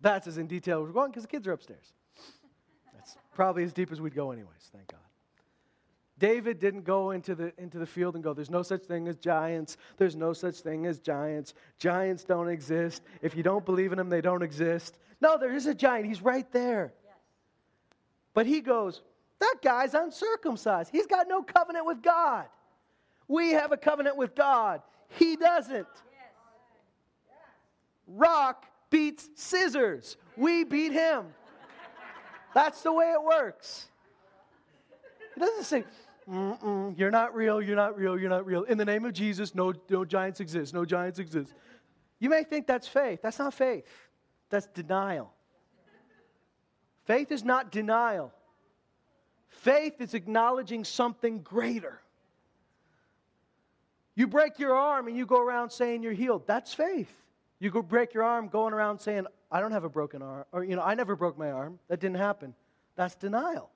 [0.01, 1.93] That's as in detail as we're going because the kids are upstairs.
[2.93, 4.99] That's probably as deep as we'd go, anyways, thank God.
[6.17, 9.17] David didn't go into the, into the field and go, There's no such thing as
[9.17, 9.77] giants.
[9.97, 11.53] There's no such thing as giants.
[11.77, 13.03] Giants don't exist.
[13.21, 14.97] If you don't believe in them, they don't exist.
[15.19, 16.07] No, there is a giant.
[16.07, 16.93] He's right there.
[17.03, 17.13] Yes.
[18.33, 19.01] But he goes,
[19.39, 20.89] That guy's uncircumcised.
[20.89, 22.45] He's got no covenant with God.
[23.27, 24.81] We have a covenant with God.
[25.09, 25.87] He doesn't.
[28.07, 30.17] Rock beats scissors.
[30.37, 31.25] We beat him.
[32.53, 33.87] That's the way it works.
[35.35, 35.83] It doesn't say,
[36.97, 38.63] you're not real, you're not real, you're not real.
[38.63, 41.53] In the name of Jesus, no, no giants exist, no giants exist.
[42.19, 43.19] You may think that's faith.
[43.21, 43.85] That's not faith,
[44.49, 45.33] that's denial.
[47.03, 48.31] Faith is not denial,
[49.49, 52.01] faith is acknowledging something greater.
[54.15, 56.47] You break your arm and you go around saying you're healed.
[56.47, 57.13] That's faith.
[57.59, 60.45] You go break your arm going around saying, I don't have a broken arm.
[60.51, 61.79] Or, you know, I never broke my arm.
[61.89, 62.53] That didn't happen.
[62.95, 63.69] That's denial.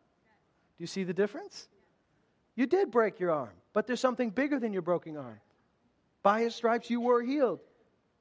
[0.77, 1.67] Do you see the difference?
[2.55, 5.39] You did break your arm, but there's something bigger than your broken arm.
[6.23, 7.59] By his stripes you were healed.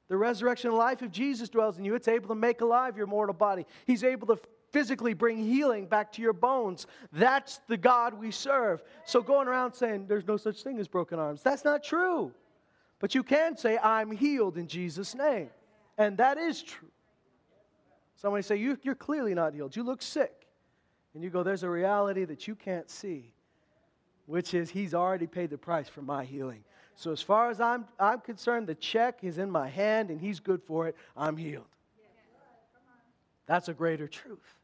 [0.07, 1.95] The resurrection life of Jesus dwells in you.
[1.95, 3.65] It's able to make alive your mortal body.
[3.85, 4.39] He's able to
[4.71, 6.87] physically bring healing back to your bones.
[7.11, 8.83] That's the God we serve.
[9.05, 12.31] So going around saying there's no such thing as broken arms, that's not true.
[12.99, 15.49] But you can say, I'm healed in Jesus' name.
[15.97, 16.89] And that is true.
[18.15, 19.75] Somebody say, you, You're clearly not healed.
[19.75, 20.47] You look sick.
[21.13, 23.33] And you go, There's a reality that you can't see,
[24.25, 26.63] which is He's already paid the price for my healing.
[26.95, 30.41] So, as far as I'm, I'm concerned, the check is in my hand and He's
[30.41, 30.97] good for it.
[31.15, 31.63] I'm healed.
[33.45, 34.58] That's a greater truth.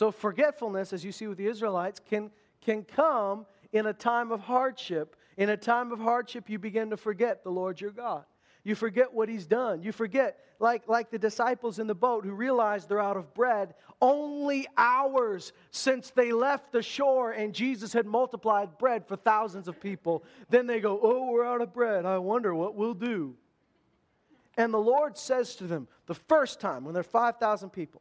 [0.00, 2.30] So, forgetfulness, as you see with the Israelites, can,
[2.62, 5.14] can come in a time of hardship.
[5.36, 8.24] In a time of hardship, you begin to forget the Lord your God.
[8.64, 9.82] You forget what he's done.
[9.82, 13.74] You forget, like, like the disciples in the boat who realize they're out of bread
[14.00, 19.82] only hours since they left the shore and Jesus had multiplied bread for thousands of
[19.82, 20.24] people.
[20.48, 22.06] Then they go, Oh, we're out of bread.
[22.06, 23.36] I wonder what we'll do.
[24.56, 28.00] And the Lord says to them, the first time when there are 5,000 people,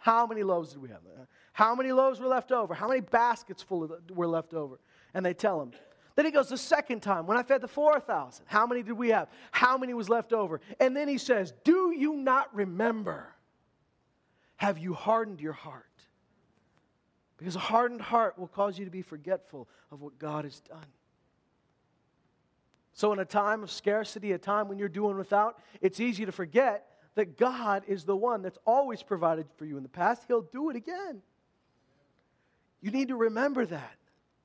[0.00, 1.00] how many loaves did we have?
[1.06, 2.72] Uh, how many loaves were left over?
[2.72, 4.80] How many baskets full were left over?
[5.12, 5.72] And they tell him,
[6.16, 8.46] then he goes the second time when I fed the 4,000.
[8.48, 9.28] How many did we have?
[9.52, 10.62] How many was left over?
[10.80, 13.26] And then he says, Do you not remember?
[14.56, 15.84] Have you hardened your heart?
[17.36, 20.86] Because a hardened heart will cause you to be forgetful of what God has done.
[22.94, 26.32] So, in a time of scarcity, a time when you're doing without, it's easy to
[26.32, 30.24] forget that God is the one that's always provided for you in the past.
[30.28, 31.22] He'll do it again.
[32.80, 33.96] You need to remember that.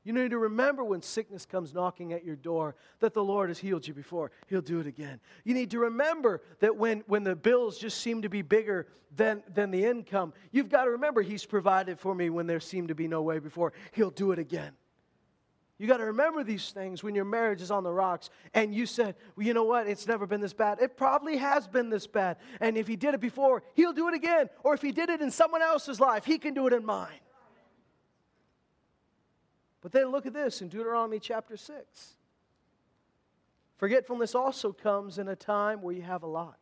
[0.05, 3.57] You need to remember when sickness comes knocking at your door that the Lord has
[3.57, 4.31] healed you before.
[4.47, 5.19] He'll do it again.
[5.43, 9.41] You need to remember that when, when the bills just seem to be bigger than,
[9.51, 12.95] than the income, you've got to remember He's provided for me when there seemed to
[12.95, 13.73] be no way before.
[13.93, 14.73] He'll do it again.
[15.77, 18.85] You got to remember these things when your marriage is on the rocks and you
[18.85, 20.79] said, well, you know what, it's never been this bad.
[20.79, 22.37] It probably has been this bad.
[22.61, 24.49] And if He did it before, He'll do it again.
[24.63, 27.19] Or if He did it in someone else's life, He can do it in mine.
[29.81, 32.15] But then look at this in Deuteronomy chapter 6.
[33.77, 36.57] Forgetfulness also comes in a time where you have a lot.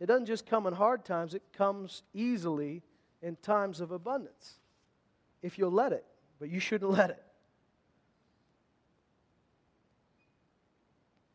[0.00, 2.82] It doesn't just come in hard times, it comes easily
[3.22, 4.58] in times of abundance.
[5.46, 6.04] If you'll let it,
[6.40, 7.22] but you shouldn't let it.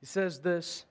[0.02, 0.86] He says this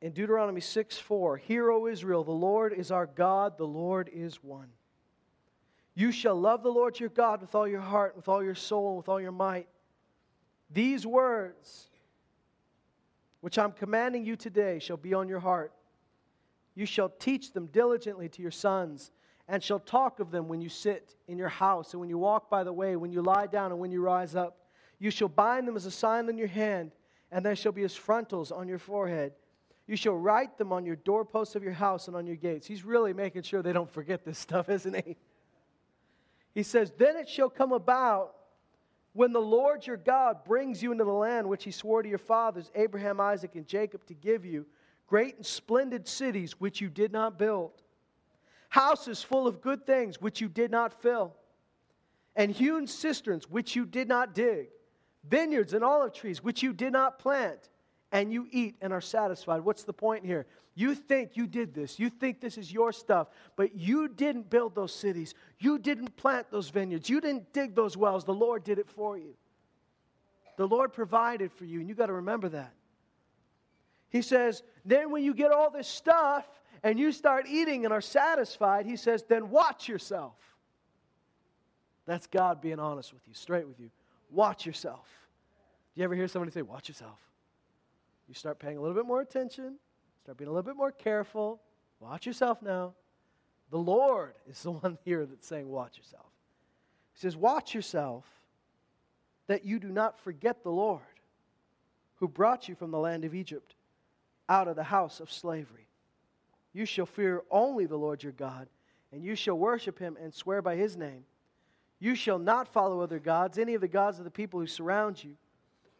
[0.00, 4.42] in Deuteronomy 6 4, Hear, O Israel, the Lord is our God, the Lord is
[4.42, 4.68] one.
[5.94, 8.90] You shall love the Lord your God with all your heart, with all your soul,
[8.90, 9.68] and with all your might.
[10.70, 11.90] These words,
[13.42, 15.74] which I'm commanding you today, shall be on your heart.
[16.74, 19.10] You shall teach them diligently to your sons,
[19.48, 22.48] and shall talk of them when you sit in your house, and when you walk
[22.48, 24.58] by the way, when you lie down, and when you rise up.
[24.98, 26.92] You shall bind them as a sign on your hand,
[27.32, 29.32] and they shall be as frontals on your forehead.
[29.86, 32.66] You shall write them on your doorposts of your house and on your gates.
[32.66, 35.16] He's really making sure they don't forget this stuff, isn't he?
[36.54, 38.34] He says, Then it shall come about
[39.12, 42.18] when the Lord your God brings you into the land which he swore to your
[42.18, 44.66] fathers, Abraham, Isaac, and Jacob, to give you,
[45.10, 47.72] great and splendid cities which you did not build,
[48.68, 51.34] houses full of good things which you did not fill,
[52.36, 54.68] and hewn cisterns which you did not dig,
[55.28, 57.68] vineyards and olive trees which you did not plant
[58.12, 59.60] and you eat and are satisfied.
[59.62, 60.46] What's the point here?
[60.76, 61.98] You think you did this.
[61.98, 65.34] You think this is your stuff, but you didn't build those cities.
[65.58, 67.10] You didn't plant those vineyards.
[67.10, 68.24] You didn't dig those wells.
[68.24, 69.34] The Lord did it for you.
[70.56, 72.72] The Lord provided for you, and you got to remember that.
[74.10, 76.46] He says, then when you get all this stuff
[76.82, 80.34] and you start eating and are satisfied, he says, then watch yourself.
[82.06, 83.90] That's God being honest with you, straight with you.
[84.30, 85.06] Watch yourself.
[85.94, 87.18] Do you ever hear somebody say, watch yourself?
[88.30, 89.74] you start paying a little bit more attention,
[90.22, 91.60] start being a little bit more careful.
[91.98, 92.94] Watch yourself now.
[93.70, 96.26] The Lord is the one here that's saying, Watch yourself.
[97.12, 98.24] He says, Watch yourself
[99.48, 101.00] that you do not forget the Lord
[102.16, 103.74] who brought you from the land of Egypt
[104.50, 105.86] out of the house of slavery.
[106.72, 108.68] You shall fear only the Lord your God,
[109.12, 111.24] and you shall worship him and swear by his name.
[112.00, 115.22] You shall not follow other gods, any of the gods of the people who surround
[115.22, 115.36] you.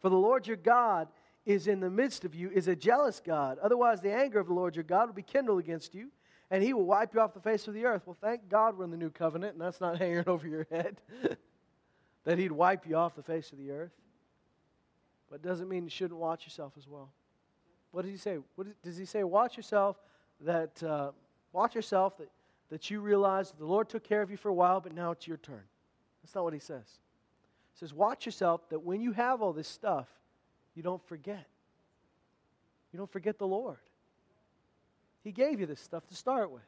[0.01, 1.07] For the Lord your God
[1.45, 3.57] is in the midst of you is a jealous God.
[3.59, 6.09] Otherwise, the anger of the Lord your God will be kindled against you,
[6.49, 8.03] and he will wipe you off the face of the earth.
[8.05, 10.99] Well, thank God we're in the new covenant, and that's not hanging over your head,
[12.25, 13.93] that he'd wipe you off the face of the earth.
[15.29, 17.11] But it doesn't mean you shouldn't watch yourself as well.
[17.91, 18.37] What does he say?
[18.55, 19.23] What does he say?
[19.23, 19.97] Watch yourself
[20.41, 21.11] that, uh,
[21.51, 22.29] watch yourself that,
[22.69, 25.27] that you realize the Lord took care of you for a while, but now it's
[25.27, 25.63] your turn.
[26.23, 26.85] That's not what he says.
[27.73, 30.07] He says, watch yourself that when you have all this stuff,
[30.75, 31.47] you don't forget.
[32.91, 33.79] You don't forget the Lord.
[35.23, 36.61] He gave you this stuff to start with.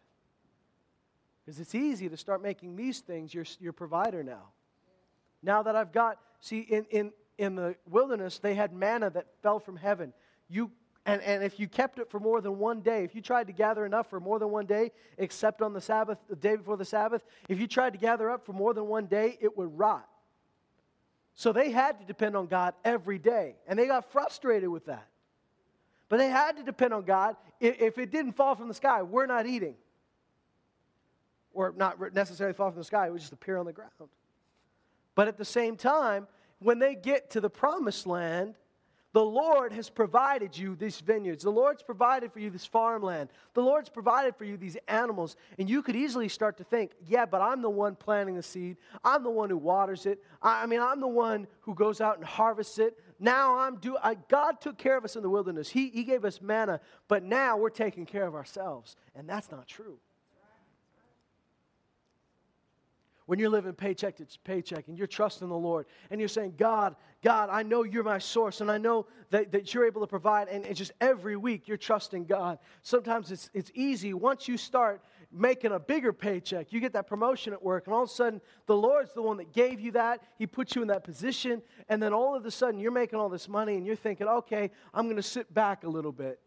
[1.45, 4.49] Because it's easy to start making these things your, your provider now.
[5.41, 9.59] Now that I've got, see, in, in, in the wilderness, they had manna that fell
[9.59, 10.13] from heaven.
[10.49, 10.71] You,
[11.05, 13.53] and, and if you kept it for more than one day, if you tried to
[13.53, 16.85] gather enough for more than one day, except on the Sabbath, the day before the
[16.85, 20.07] Sabbath, if you tried to gather up for more than one day, it would rot.
[21.35, 25.07] So they had to depend on God every day, and they got frustrated with that.
[26.07, 27.35] But they had to depend on God.
[27.59, 29.75] If it didn't fall from the sky, we're not eating.
[31.53, 33.91] Or not necessarily fall from the sky, it would just appear on the ground.
[35.15, 36.27] But at the same time,
[36.59, 38.55] when they get to the promised land,
[39.13, 41.43] the Lord has provided you these vineyards.
[41.43, 43.29] The Lord's provided for you this farmland.
[43.53, 45.35] The Lord's provided for you these animals.
[45.59, 48.77] And you could easily start to think, yeah, but I'm the one planting the seed.
[49.03, 50.19] I'm the one who waters it.
[50.41, 52.97] I, mean, I'm the one who goes out and harvests it.
[53.19, 55.69] Now I'm do I, God took care of us in the wilderness.
[55.69, 58.95] He, he gave us manna, but now we're taking care of ourselves.
[59.15, 59.99] And that's not true.
[63.25, 66.95] When you're living paycheck to paycheck and you're trusting the Lord and you're saying, God,
[67.23, 70.47] God, I know you're my source and I know that, that you're able to provide.
[70.47, 72.59] And, just every week you're trusting God.
[72.81, 75.01] Sometimes it's, it's easy once you start
[75.31, 76.71] making a bigger paycheck.
[76.71, 79.37] You get that promotion at work, and all of a sudden, the Lord's the one
[79.37, 80.21] that gave you that.
[80.37, 83.29] He put you in that position, and then all of a sudden, you're making all
[83.29, 86.39] this money, and you're thinking, okay, I'm going to sit back a little bit.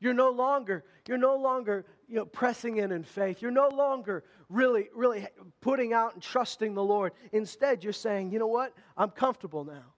[0.00, 3.40] You're no longer, you're no longer you know, pressing in in faith.
[3.40, 5.26] You're no longer really, really
[5.62, 7.12] putting out and trusting the Lord.
[7.32, 8.74] Instead, you're saying, you know what?
[8.98, 9.94] I'm comfortable now.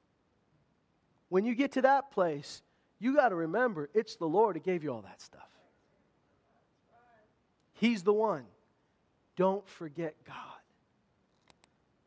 [1.28, 2.62] When you get to that place,
[3.00, 5.48] you got to remember it's the Lord who gave you all that stuff.
[7.72, 8.44] He's the one.
[9.34, 10.36] Don't forget God.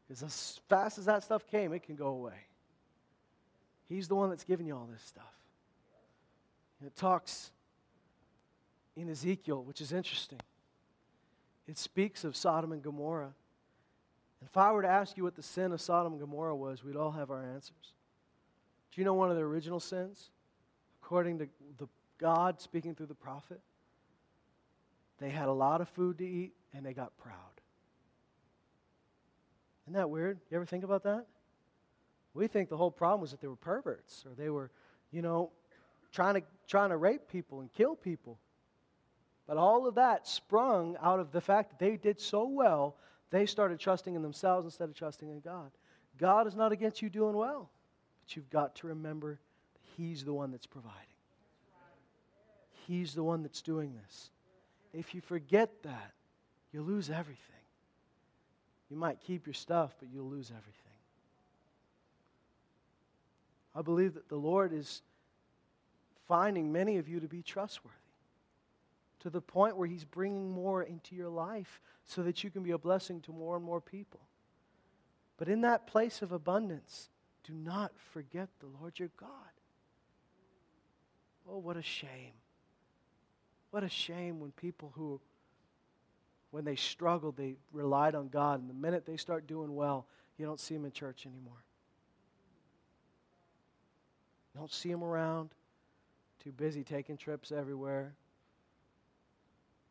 [0.08, 2.45] Because as fast as that stuff came, it can go away.
[3.89, 5.26] He's the one that's giving you all this stuff.
[6.86, 7.51] It talks
[8.97, 10.39] in Ezekiel, which is interesting.
[11.67, 13.33] It speaks of Sodom and Gomorrah.
[14.39, 16.83] And if I were to ask you what the sin of Sodom and Gomorrah was,
[16.83, 17.93] we'd all have our answers.
[18.91, 20.31] Do you know one of the original sins?
[21.03, 21.87] According to the
[22.17, 23.61] God speaking through the prophet,
[25.19, 27.35] they had a lot of food to eat and they got proud.
[29.85, 30.39] Isn't that weird?
[30.49, 31.25] You ever think about that?
[32.33, 34.69] We think the whole problem was that they were perverts or they were,
[35.11, 35.51] you know,
[36.11, 38.37] trying to, trying to rape people and kill people.
[39.47, 42.97] But all of that sprung out of the fact that they did so well,
[43.31, 45.71] they started trusting in themselves instead of trusting in God.
[46.17, 47.69] God is not against you doing well,
[48.23, 49.39] but you've got to remember
[49.95, 50.93] He's the one that's providing.
[52.87, 54.29] He's the one that's doing this.
[54.93, 56.11] If you forget that,
[56.71, 57.43] you lose everything.
[58.89, 60.73] You might keep your stuff, but you'll lose everything.
[63.75, 65.01] I believe that the Lord is
[66.27, 68.07] finding many of you to be trustworthy
[69.20, 72.72] to the point where He's bringing more into your life so that you can be
[72.72, 74.22] a blessing to more and more people.
[75.38, 77.09] But in that place of abundance,
[77.43, 79.30] do not forget the Lord your God.
[81.49, 82.34] Oh, what a shame.
[83.72, 85.20] What a shame when people who,
[86.51, 90.07] when they struggled, they relied on God, and the minute they start doing well,
[90.38, 91.63] you don't see them in church anymore.
[94.53, 95.49] You don't see them around,
[96.43, 98.13] too busy taking trips everywhere,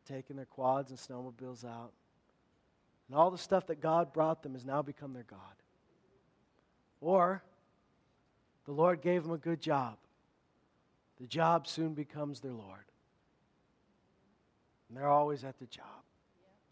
[0.07, 1.91] taking their quads and snowmobiles out.
[3.07, 5.39] And all the stuff that God brought them has now become their God.
[6.99, 7.43] Or
[8.65, 9.97] the Lord gave them a good job.
[11.19, 12.85] The job soon becomes their Lord.
[14.87, 16.03] And they're always at the job.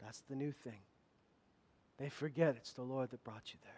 [0.03, 0.79] That's the new thing.
[1.97, 3.71] They forget it's the Lord that brought you there.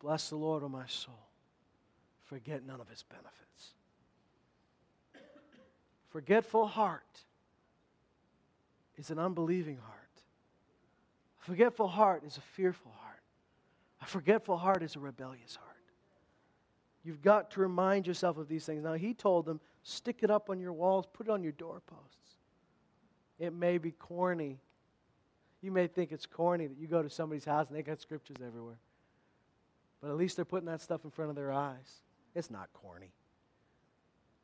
[0.00, 1.14] Bless the Lord, O oh my soul.
[2.24, 3.74] Forget none of his benefits
[6.14, 7.24] forgetful heart
[8.96, 10.22] is an unbelieving heart.
[11.42, 13.22] A forgetful heart is a fearful heart.
[14.00, 15.74] A forgetful heart is a rebellious heart.
[17.02, 18.84] You've got to remind yourself of these things.
[18.84, 22.36] Now, he told them, stick it up on your walls, put it on your doorposts.
[23.40, 24.60] It may be corny.
[25.62, 28.36] You may think it's corny that you go to somebody's house and they got scriptures
[28.46, 28.78] everywhere.
[30.00, 32.02] But at least they're putting that stuff in front of their eyes.
[32.36, 33.10] It's not corny.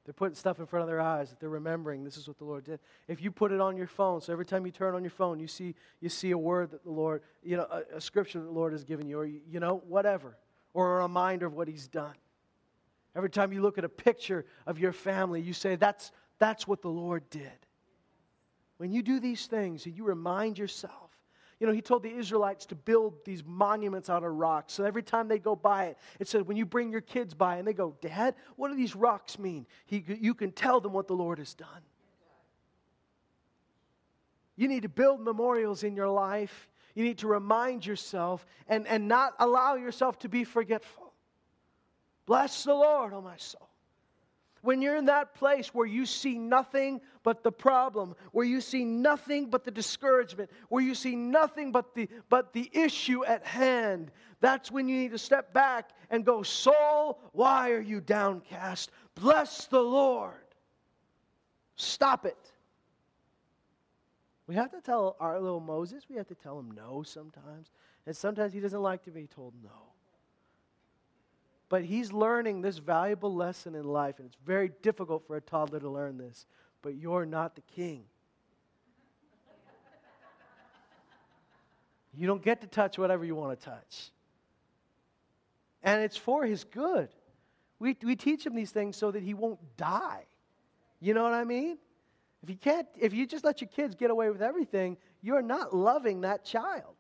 [0.04, 2.44] They're putting stuff in front of their eyes that they're remembering this is what the
[2.44, 2.80] Lord did.
[3.06, 5.38] If you put it on your phone, so every time you turn on your phone,
[5.38, 8.46] you see, you see a word that the Lord, you know, a, a scripture that
[8.46, 10.36] the Lord has given you, or, you know, whatever,
[10.72, 12.14] or a reminder of what He's done.
[13.14, 16.80] Every time you look at a picture of your family, you say, that's, that's what
[16.80, 17.50] the Lord did.
[18.78, 21.09] When you do these things and you remind yourself,
[21.60, 24.72] you know, he told the Israelites to build these monuments out of rocks.
[24.72, 27.58] So every time they go by it, it said, when you bring your kids by
[27.58, 29.66] and they go, Dad, what do these rocks mean?
[29.84, 31.68] He, you can tell them what the Lord has done.
[34.56, 36.68] You need to build memorials in your life.
[36.94, 41.12] You need to remind yourself and, and not allow yourself to be forgetful.
[42.26, 43.69] Bless the Lord, oh my soul.
[44.62, 48.84] When you're in that place where you see nothing but the problem, where you see
[48.84, 54.10] nothing but the discouragement, where you see nothing but the, but the issue at hand,
[54.40, 58.90] that's when you need to step back and go, Soul, why are you downcast?
[59.14, 60.34] Bless the Lord.
[61.76, 62.36] Stop it.
[64.46, 67.70] We have to tell our little Moses, we have to tell him no sometimes.
[68.04, 69.89] And sometimes he doesn't like to be told no.
[71.70, 75.80] But he's learning this valuable lesson in life, and it's very difficult for a toddler
[75.80, 76.44] to learn this.
[76.82, 78.04] But you're not the king.
[82.12, 84.10] You don't get to touch whatever you want to touch.
[85.84, 87.08] And it's for his good.
[87.78, 90.24] We, we teach him these things so that he won't die.
[91.00, 91.78] You know what I mean?
[92.42, 95.74] If you can't, if you just let your kids get away with everything, you're not
[95.74, 96.96] loving that child.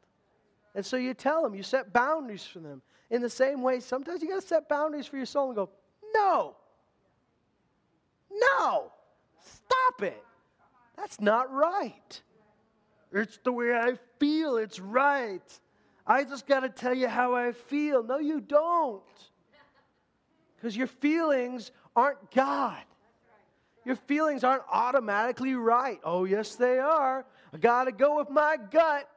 [0.74, 2.82] And so you tell them, you set boundaries for them.
[3.10, 5.70] In the same way, sometimes you got to set boundaries for your soul and go,
[6.14, 6.54] no,
[8.30, 8.92] no,
[9.40, 10.22] stop it.
[10.96, 12.20] That's not right.
[13.12, 15.42] It's the way I feel, it's right.
[16.06, 18.02] I just got to tell you how I feel.
[18.02, 19.02] No, you don't.
[20.56, 22.82] Because your feelings aren't God.
[23.84, 25.98] Your feelings aren't automatically right.
[26.04, 27.24] Oh, yes, they are.
[27.52, 29.08] I got to go with my gut.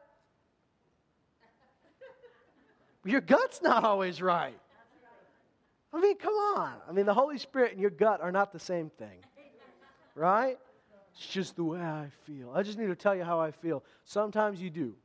[3.06, 4.58] Your gut's not always right.
[5.93, 6.74] I mean, come on.
[6.89, 9.20] I mean, the Holy Spirit and your gut are not the same thing,
[10.16, 10.58] right?
[11.16, 12.51] It's just the way I feel.
[12.56, 13.84] I just need to tell you how I feel.
[14.04, 14.95] Sometimes you do.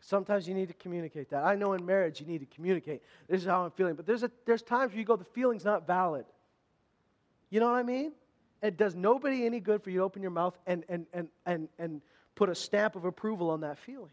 [0.00, 1.42] Sometimes you need to communicate that.
[1.42, 3.02] I know in marriage you need to communicate.
[3.28, 3.94] This is how I'm feeling.
[3.94, 6.26] But there's, a, there's times where you go, the feeling's not valid.
[7.48, 8.12] You know what I mean?
[8.62, 11.68] It does nobody any good for you to open your mouth and, and, and, and,
[11.78, 12.02] and
[12.34, 14.10] put a stamp of approval on that feeling.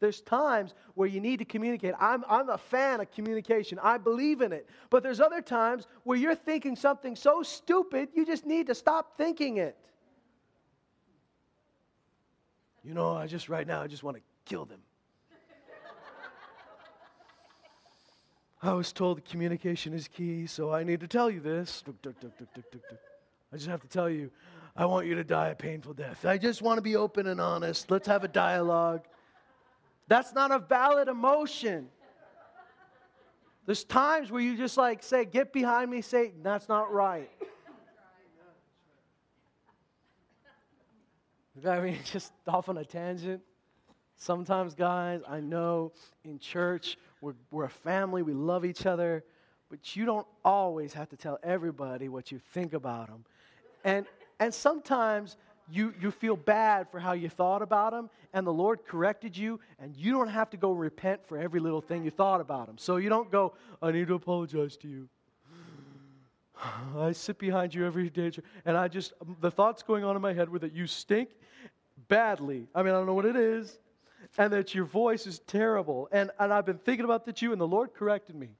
[0.00, 1.94] There's times where you need to communicate.
[1.98, 3.80] I'm, I'm a fan of communication.
[3.82, 4.68] I believe in it.
[4.90, 9.16] But there's other times where you're thinking something so stupid, you just need to stop
[9.16, 9.76] thinking it.
[12.84, 14.80] You know, I just right now, I just want to kill them.
[18.62, 21.82] I was told communication is key, so I need to tell you this.
[23.52, 24.30] I just have to tell you,
[24.76, 26.24] I want you to die a painful death.
[26.24, 27.90] I just want to be open and honest.
[27.90, 29.02] Let's have a dialogue.
[30.08, 31.88] That's not a valid emotion.
[33.66, 36.42] There's times where you just like say, Get behind me, Satan.
[36.42, 37.30] That's not right.
[41.66, 43.42] I mean, just off on a tangent.
[44.16, 45.92] Sometimes, guys, I know
[46.24, 49.24] in church we're, we're a family, we love each other,
[49.70, 53.24] but you don't always have to tell everybody what you think about them.
[53.84, 54.06] And,
[54.40, 55.36] and sometimes
[55.70, 59.60] you, you feel bad for how you thought about him, and the Lord corrected you,
[59.78, 62.78] and you don't have to go repent for every little thing you thought about him.
[62.78, 65.08] So you don't go, I need to apologize to you.
[66.98, 68.32] I sit behind you every day,
[68.64, 71.30] and I just, the thoughts going on in my head were that you stink
[72.08, 72.66] badly.
[72.74, 73.78] I mean, I don't know what it is,
[74.36, 76.08] and that your voice is terrible.
[76.12, 78.50] And, and I've been thinking about that you, and the Lord corrected me.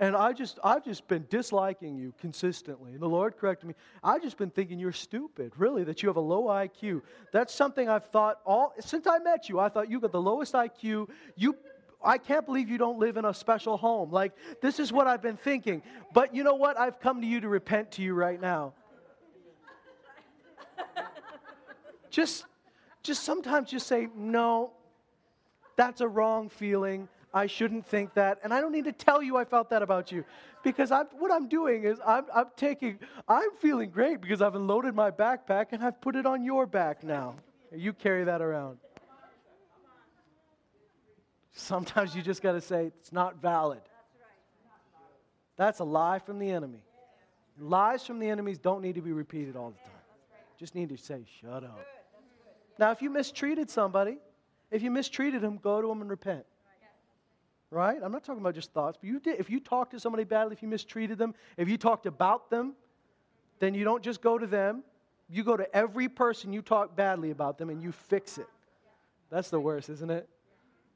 [0.00, 2.92] And I just, I've just been disliking you consistently.
[2.92, 3.74] And the Lord corrected me.
[4.02, 7.02] I've just been thinking you're stupid, really, that you have a low IQ.
[7.32, 10.54] That's something I've thought all, since I met you, I thought you got the lowest
[10.54, 11.08] IQ.
[11.36, 11.56] You,
[12.02, 14.10] I can't believe you don't live in a special home.
[14.10, 15.80] Like, this is what I've been thinking.
[16.12, 16.76] But you know what?
[16.76, 18.72] I've come to you to repent to you right now.
[22.10, 22.46] just,
[23.04, 24.72] just sometimes just say, no,
[25.76, 27.08] that's a wrong feeling.
[27.34, 28.38] I shouldn't think that.
[28.44, 30.24] And I don't need to tell you I felt that about you.
[30.62, 34.94] Because I'm, what I'm doing is I'm, I'm taking, I'm feeling great because I've unloaded
[34.94, 37.34] my backpack and I've put it on your back now.
[37.74, 38.78] You carry that around.
[41.50, 43.82] Sometimes you just got to say, it's not valid.
[45.56, 46.82] That's a lie from the enemy.
[47.58, 49.90] Lies from the enemies don't need to be repeated all the time.
[50.58, 51.84] Just need to say, shut up.
[52.78, 54.18] Now, if you mistreated somebody,
[54.70, 56.44] if you mistreated them, go to them and repent
[57.74, 57.98] right?
[58.02, 60.54] I'm not talking about just thoughts, but you did, if you talk to somebody badly,
[60.54, 62.74] if you mistreated them, if you talked about them,
[63.58, 64.82] then you don't just go to them.
[65.28, 68.46] You go to every person you talk badly about them and you fix it.
[69.30, 70.28] That's the worst, isn't it?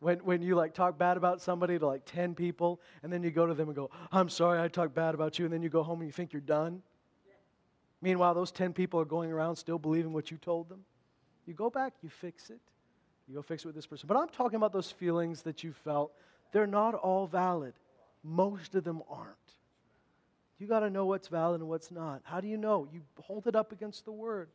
[0.01, 3.33] When, when you like talk bad about somebody to like 10 people and then you
[3.33, 5.69] go to them and go, I'm sorry I talked bad about you, and then you
[5.69, 6.83] go home and you think you're done.
[8.01, 10.85] Meanwhile, those 10 people are going around still believing what you told them.
[11.47, 12.61] You go back, you fix it.
[13.27, 14.07] You go fix it with this person.
[14.07, 16.13] But I'm talking about those feelings that you felt
[16.53, 17.75] they're not all valid.
[18.25, 19.37] Most of them aren't.
[20.59, 22.21] You got to know what's valid and what's not.
[22.25, 22.89] How do you know?
[22.93, 24.49] You hold it up against the Word.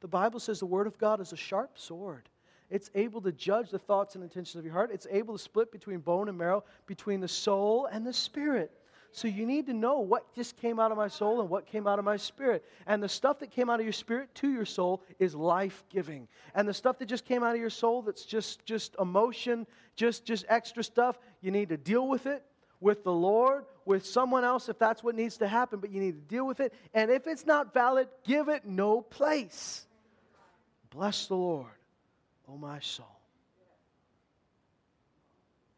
[0.00, 2.28] The Bible says the Word of God is a sharp sword.
[2.70, 4.90] It's able to judge the thoughts and intentions of your heart.
[4.92, 8.70] It's able to split between bone and marrow, between the soul and the spirit.
[9.10, 11.86] So you need to know what just came out of my soul and what came
[11.86, 12.62] out of my spirit.
[12.86, 16.28] And the stuff that came out of your spirit to your soul is life-giving.
[16.54, 19.66] And the stuff that just came out of your soul that's just just emotion,
[19.96, 22.44] just just extra stuff, you need to deal with it
[22.80, 26.12] with the Lord, with someone else if that's what needs to happen, but you need
[26.12, 26.72] to deal with it.
[26.94, 29.86] And if it's not valid, give it no place.
[30.90, 31.66] Bless the Lord,
[32.48, 33.06] oh my soul.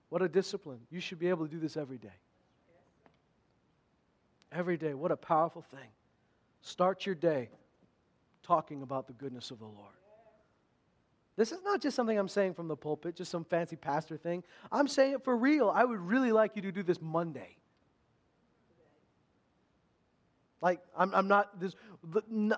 [0.09, 0.81] What a discipline.
[0.91, 2.09] You should be able to do this every day.
[4.53, 4.93] Every day.
[4.93, 5.89] What a powerful thing.
[6.63, 7.49] Start your day
[8.43, 9.95] talking about the goodness of the Lord.
[11.41, 14.45] This is not just something I'm saying from the pulpit, just some fancy pastor thing.
[14.71, 15.71] I'm saying it for real.
[15.75, 17.57] I would really like you to do this Monday.
[20.61, 21.75] Like I'm, I'm not this,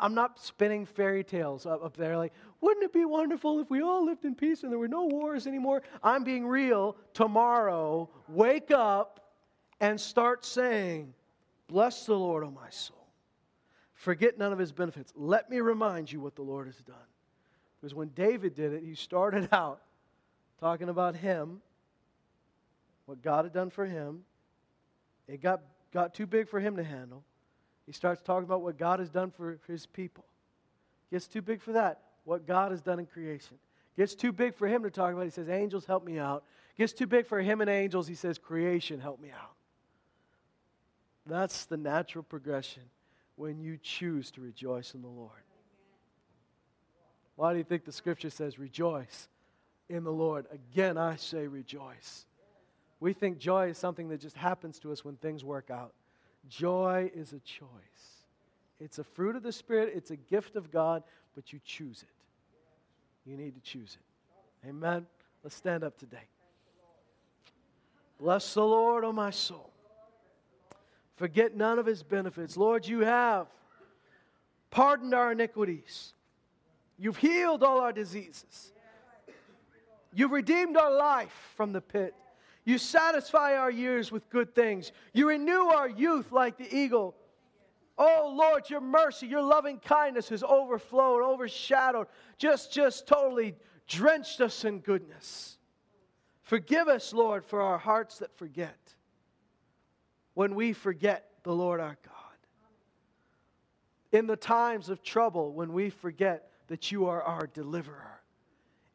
[0.00, 2.16] I'm not spinning fairy tales up, up there.
[2.16, 5.04] Like, wouldn't it be wonderful if we all lived in peace and there were no
[5.04, 5.84] wars anymore?
[6.02, 6.96] I'm being real.
[7.14, 9.30] Tomorrow, wake up
[9.78, 11.14] and start saying,
[11.68, 13.06] "Bless the Lord, O my soul.
[13.94, 15.12] Forget none of His benefits.
[15.14, 17.11] Let me remind you what the Lord has done."
[17.82, 19.80] Because when David did it, he started out
[20.60, 21.60] talking about him,
[23.06, 24.20] what God had done for him.
[25.26, 25.60] It got
[25.92, 27.24] got too big for him to handle.
[27.84, 30.24] He starts talking about what God has done for his people.
[31.10, 33.58] Gets too big for that, what God has done in creation.
[33.96, 35.24] Gets too big for him to talk about.
[35.24, 36.44] He says, Angels, help me out.
[36.78, 38.06] Gets too big for him and angels.
[38.06, 39.54] He says, Creation, help me out.
[41.26, 42.84] That's the natural progression
[43.36, 45.42] when you choose to rejoice in the Lord.
[47.42, 49.26] Why do you think the scripture says, Rejoice
[49.88, 50.46] in the Lord?
[50.52, 52.24] Again, I say, Rejoice.
[53.00, 55.92] We think joy is something that just happens to us when things work out.
[56.48, 57.66] Joy is a choice.
[58.78, 61.02] It's a fruit of the Spirit, it's a gift of God,
[61.34, 63.28] but you choose it.
[63.28, 64.68] You need to choose it.
[64.68, 65.04] Amen.
[65.42, 66.28] Let's stand up today.
[68.20, 69.68] Bless the Lord, O oh my soul.
[71.16, 72.56] Forget none of his benefits.
[72.56, 73.48] Lord, you have
[74.70, 76.14] pardoned our iniquities.
[77.02, 78.72] You've healed all our diseases.
[80.14, 82.14] You've redeemed our life from the pit.
[82.64, 84.92] You satisfy our years with good things.
[85.12, 87.16] You renew our youth like the eagle.
[87.98, 92.06] Oh Lord, your mercy, your loving kindness has overflowed, overshadowed,
[92.38, 93.56] just, just totally
[93.88, 95.58] drenched us in goodness.
[96.42, 98.94] Forgive us, Lord, for our hearts that forget
[100.34, 102.12] when we forget the Lord our God.
[104.12, 108.22] In the times of trouble, when we forget that you are our deliverer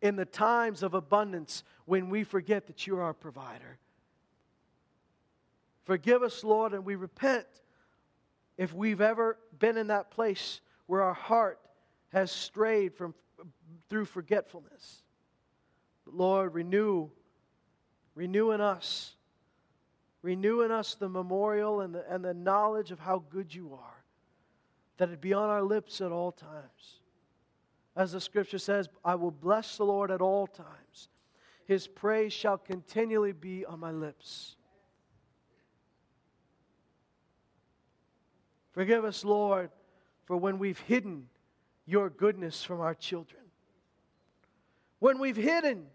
[0.02, 3.78] in the times of abundance when we forget that you're our provider.
[5.84, 7.46] Forgive us, Lord, and we repent
[8.58, 11.60] if we've ever been in that place where our heart
[12.10, 13.14] has strayed from
[13.90, 15.04] through forgetfulness.
[16.04, 17.12] But Lord, renew,
[18.16, 19.14] renew in us,
[20.24, 24.04] renew in us the memorial and the, and the knowledge of how good you are,
[24.98, 27.02] that it be on our lips at all times.
[27.98, 31.10] As the scripture says, I will bless the Lord at all times.
[31.66, 34.56] His praise shall continually be on my lips.
[38.72, 39.72] Forgive us, Lord,
[40.26, 41.28] for when we've hidden
[41.88, 43.42] your goodness from our children.
[45.00, 45.88] When we've hidden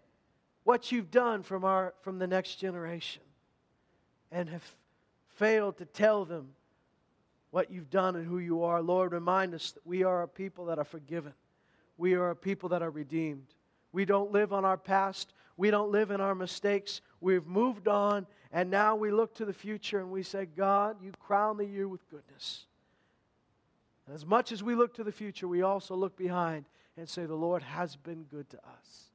[0.65, 3.23] what you've done from, our, from the next generation
[4.29, 4.75] and have
[5.29, 6.49] failed to tell them
[7.51, 8.81] what you've done and who you are.
[8.81, 11.33] Lord, remind us that we are a people that are forgiven
[11.97, 13.47] we are a people that are redeemed.
[13.91, 15.33] We don't live on our past.
[15.55, 17.01] We don't live in our mistakes.
[17.21, 21.11] We've moved on, and now we look to the future and we say, God, you
[21.19, 22.65] crown the year with goodness.
[24.05, 26.65] And as much as we look to the future, we also look behind
[26.97, 29.11] and say, The Lord has been good to us.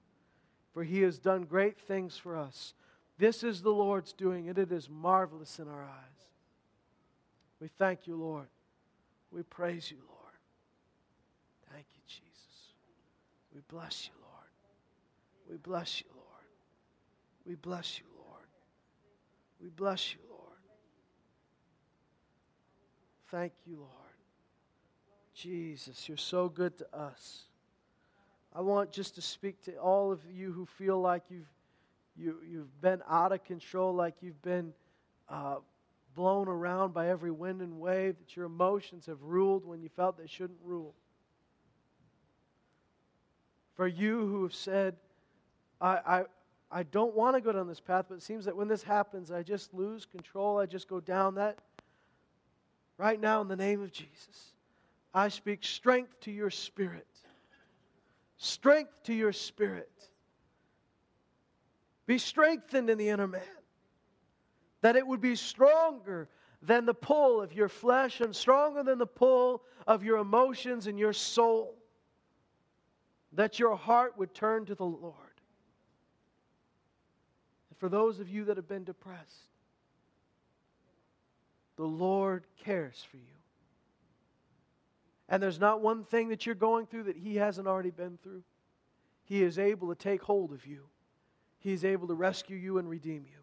[0.72, 2.74] For he has done great things for us.
[3.18, 6.28] This is the Lord's doing, and it is marvelous in our eyes.
[7.60, 8.46] We thank you, Lord.
[9.32, 10.17] We praise you, Lord.
[13.58, 15.50] We bless you, Lord.
[15.50, 16.44] We bless you, Lord.
[17.44, 18.46] We bless you, Lord.
[19.60, 20.60] We bless you, Lord.
[23.32, 23.90] Thank you, Lord.
[25.34, 27.46] Jesus, you're so good to us.
[28.54, 31.50] I want just to speak to all of you who feel like you've,
[32.16, 34.72] you, you've been out of control, like you've been
[35.28, 35.56] uh,
[36.14, 40.16] blown around by every wind and wave, that your emotions have ruled when you felt
[40.16, 40.94] they shouldn't rule.
[43.78, 44.96] For you who have said,
[45.80, 46.24] I, I,
[46.68, 49.30] I don't want to go down this path, but it seems that when this happens,
[49.30, 50.58] I just lose control.
[50.58, 51.60] I just go down that.
[52.98, 54.52] Right now, in the name of Jesus,
[55.14, 57.06] I speak strength to your spirit.
[58.36, 59.92] Strength to your spirit.
[62.04, 63.42] Be strengthened in the inner man,
[64.80, 66.28] that it would be stronger
[66.62, 70.98] than the pull of your flesh and stronger than the pull of your emotions and
[70.98, 71.77] your soul
[73.32, 75.14] that your heart would turn to the Lord.
[77.70, 79.46] And for those of you that have been depressed,
[81.76, 83.22] the Lord cares for you.
[85.28, 88.42] And there's not one thing that you're going through that He hasn't already been through.
[89.24, 90.84] He is able to take hold of you,
[91.58, 93.42] He is able to rescue you and redeem you.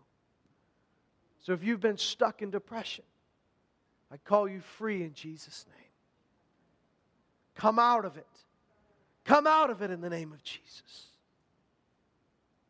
[1.41, 3.05] So if you've been stuck in depression,
[4.11, 5.89] I call you free in Jesus' name.
[7.53, 8.27] Come out of it.
[9.26, 11.07] Come out of it in the name of Jesus.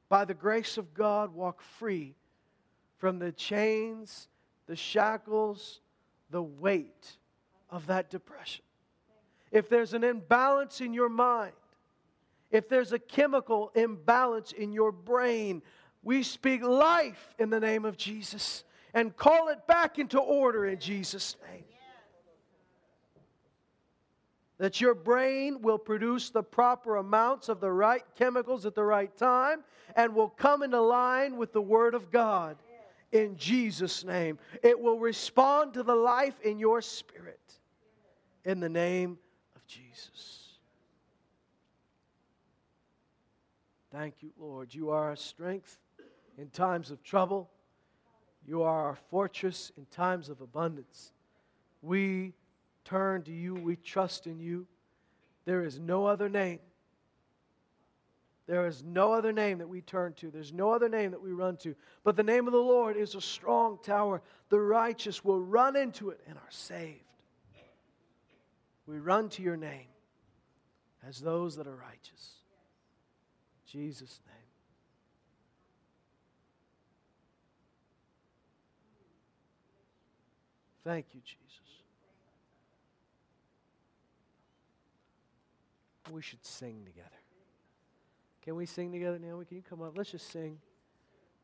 [0.07, 2.15] By the grace of God, walk free
[2.97, 4.29] from the chains,
[4.67, 5.81] the shackles,
[6.29, 7.17] the weight
[7.69, 8.63] of that depression.
[9.51, 11.53] If there's an imbalance in your mind,
[12.51, 15.61] if there's a chemical imbalance in your brain,
[16.03, 20.79] we speak life in the name of Jesus and call it back into order in
[20.79, 21.65] Jesus' name.
[24.57, 29.15] That your brain will produce the proper amounts of the right chemicals at the right
[29.17, 29.63] time
[29.95, 32.57] and will come into line with the Word of God
[33.11, 34.39] in Jesus' name.
[34.63, 37.39] It will respond to the life in your spirit
[38.43, 39.17] in the name
[39.55, 40.53] of Jesus.
[43.91, 44.73] Thank you, Lord.
[44.73, 45.79] You are our strength
[46.37, 47.49] in times of trouble.
[48.45, 51.13] You are our fortress in times of abundance.
[51.81, 52.33] We
[52.85, 54.65] turn to you, we trust in you.
[55.45, 56.59] There is no other name.
[58.47, 60.29] There is no other name that we turn to.
[60.29, 61.75] There's no other name that we run to.
[62.03, 64.21] But the name of the Lord is a strong tower.
[64.49, 67.01] The righteous will run into it and are saved.
[68.85, 69.87] We run to your name
[71.07, 72.33] as those that are righteous.
[73.65, 74.35] In Jesus' name.
[80.83, 81.44] Thank you, Jesus.
[86.11, 87.09] We should sing together.
[88.43, 89.45] Can we sing together, Naomi?
[89.45, 89.97] Can you come up?
[89.97, 90.59] Let's just sing.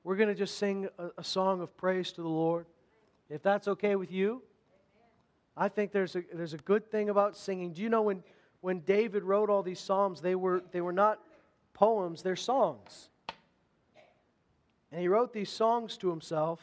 [0.04, 2.66] We're going to just sing a, a, song of praise to the Lord.
[3.30, 4.42] If that's okay with you,
[5.58, 7.74] I think there's a, there's a good thing about singing.
[7.74, 8.24] Do you know when,
[8.62, 11.20] when David wrote all these Psalms, they were, they were not
[11.74, 13.10] poems, they're songs.
[14.92, 16.60] And he wrote these songs to himself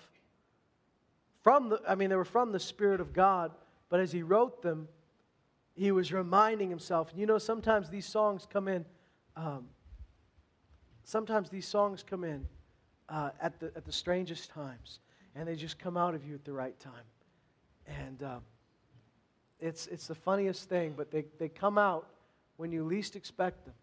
[1.42, 3.53] from the, I mean, they were from the Spirit of God,
[3.88, 4.88] but as he wrote them,
[5.78, 7.10] he was reminding himself.
[7.14, 8.84] You know, sometimes these songs come in,
[9.36, 9.66] um,
[11.04, 12.46] sometimes these songs come in
[13.08, 14.98] uh, at, the, at the strangest times,
[15.36, 16.92] and they just come out of you at the right time.
[17.86, 18.38] And uh,
[19.60, 22.08] it's, it's the funniest thing, but they, they come out
[22.56, 23.74] when you least expect them.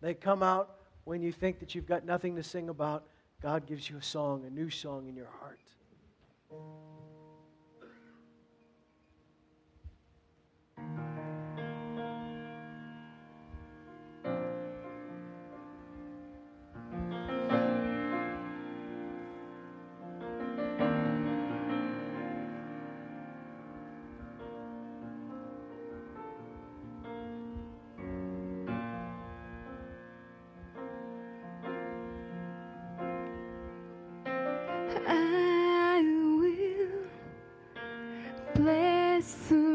[0.00, 3.04] They come out when you think that you've got nothing to sing about.
[3.42, 5.58] God gives you a song, a new song in your heart.
[39.26, 39.65] です。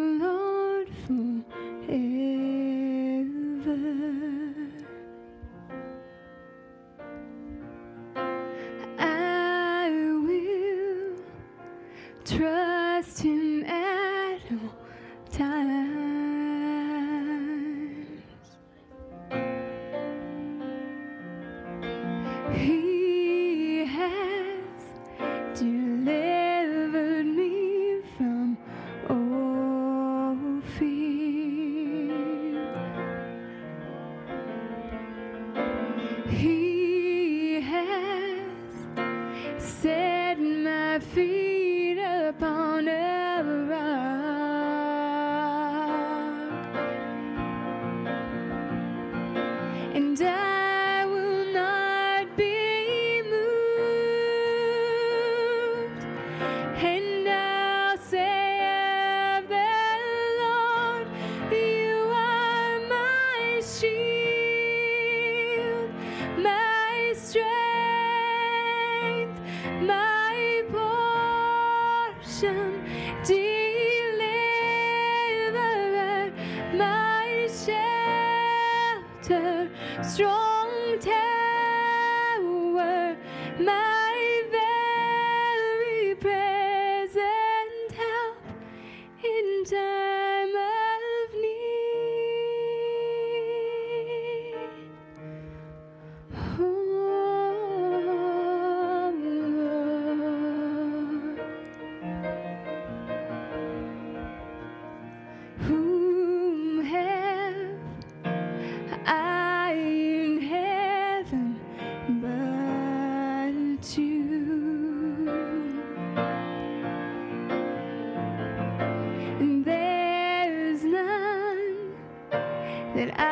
[122.95, 123.30] that I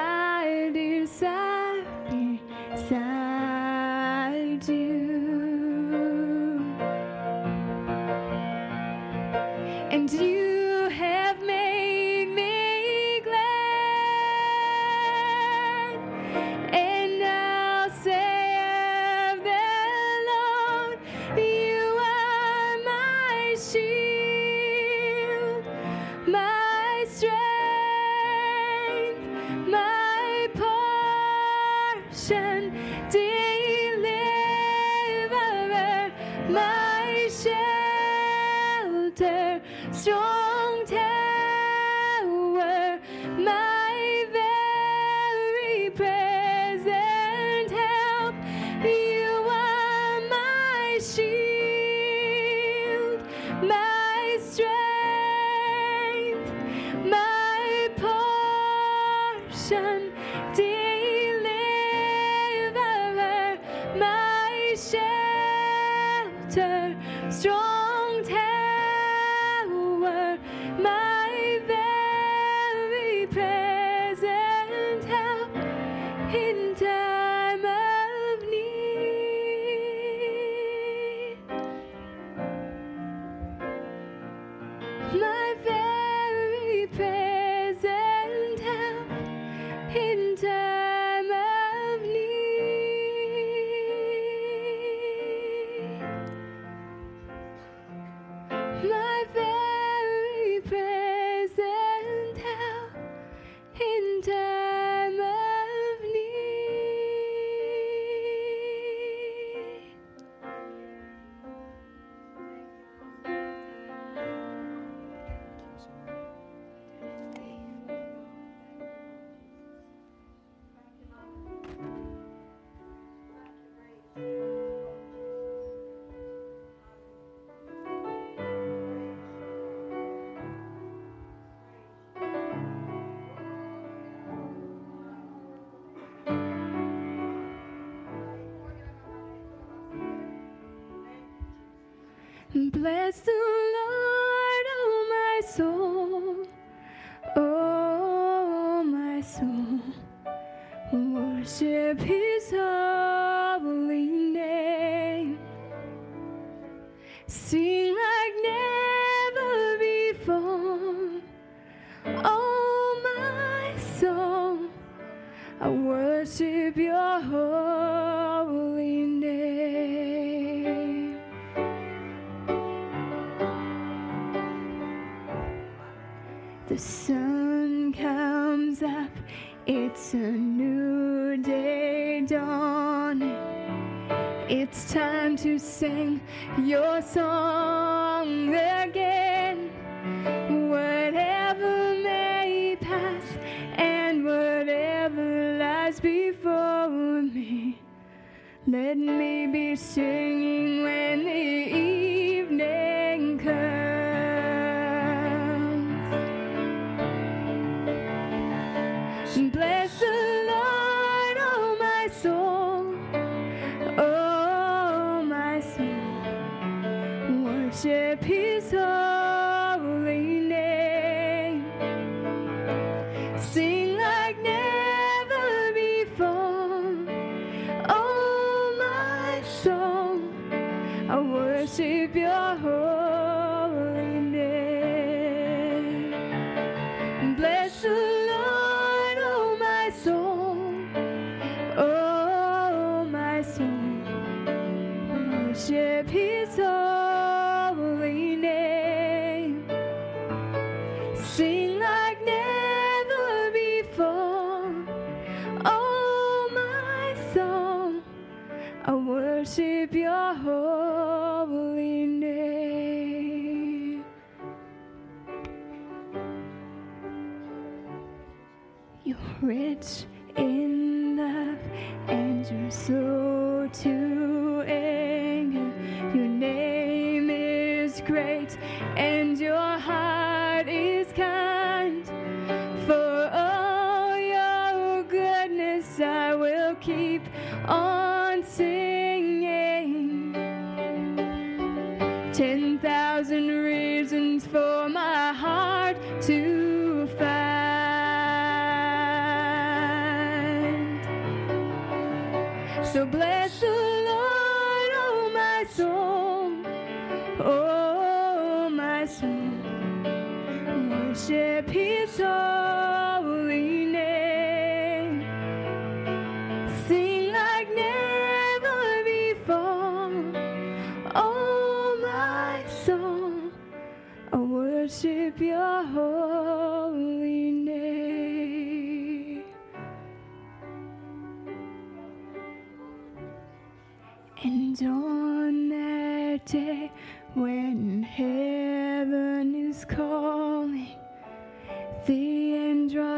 [142.79, 143.58] Bless the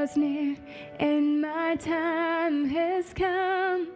[0.01, 0.55] draws near
[0.99, 3.89] and my time has come.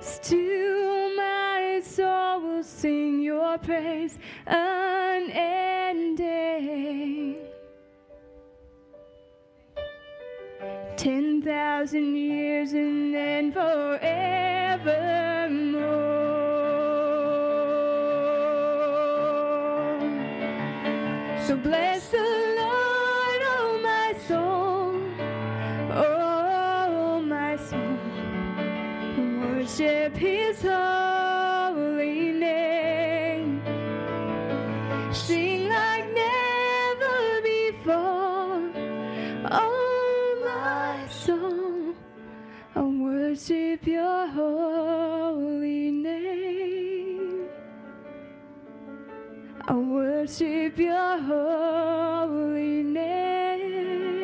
[0.00, 5.36] Still, my soul will sing your praise unending.
[10.96, 15.19] Ten thousand years and then forevermore.
[50.20, 54.18] Worship your holy name.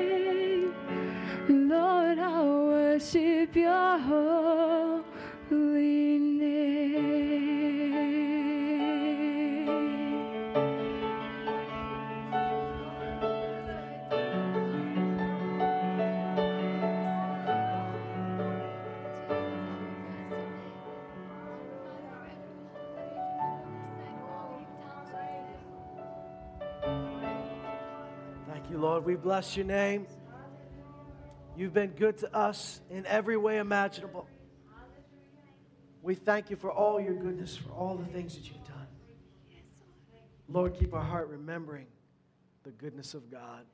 [1.49, 4.55] Lord, I worship your holy
[28.97, 29.05] Lord.
[29.05, 30.07] We bless your name.
[31.55, 34.26] You've been good to us in every way imaginable.
[36.01, 38.86] We thank you for all your goodness, for all the things that you've done.
[40.49, 41.88] Lord, keep our heart remembering
[42.62, 43.66] the goodness of God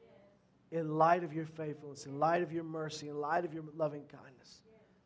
[0.73, 4.03] in light of your faithfulness, in light of your mercy, in light of your loving
[4.11, 4.63] kindness.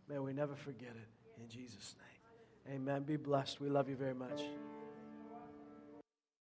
[0.08, 1.42] May we never forget it.
[1.42, 2.76] In Jesus' name.
[2.76, 3.02] Amen.
[3.02, 3.60] Be blessed.
[3.60, 4.40] We love you very much.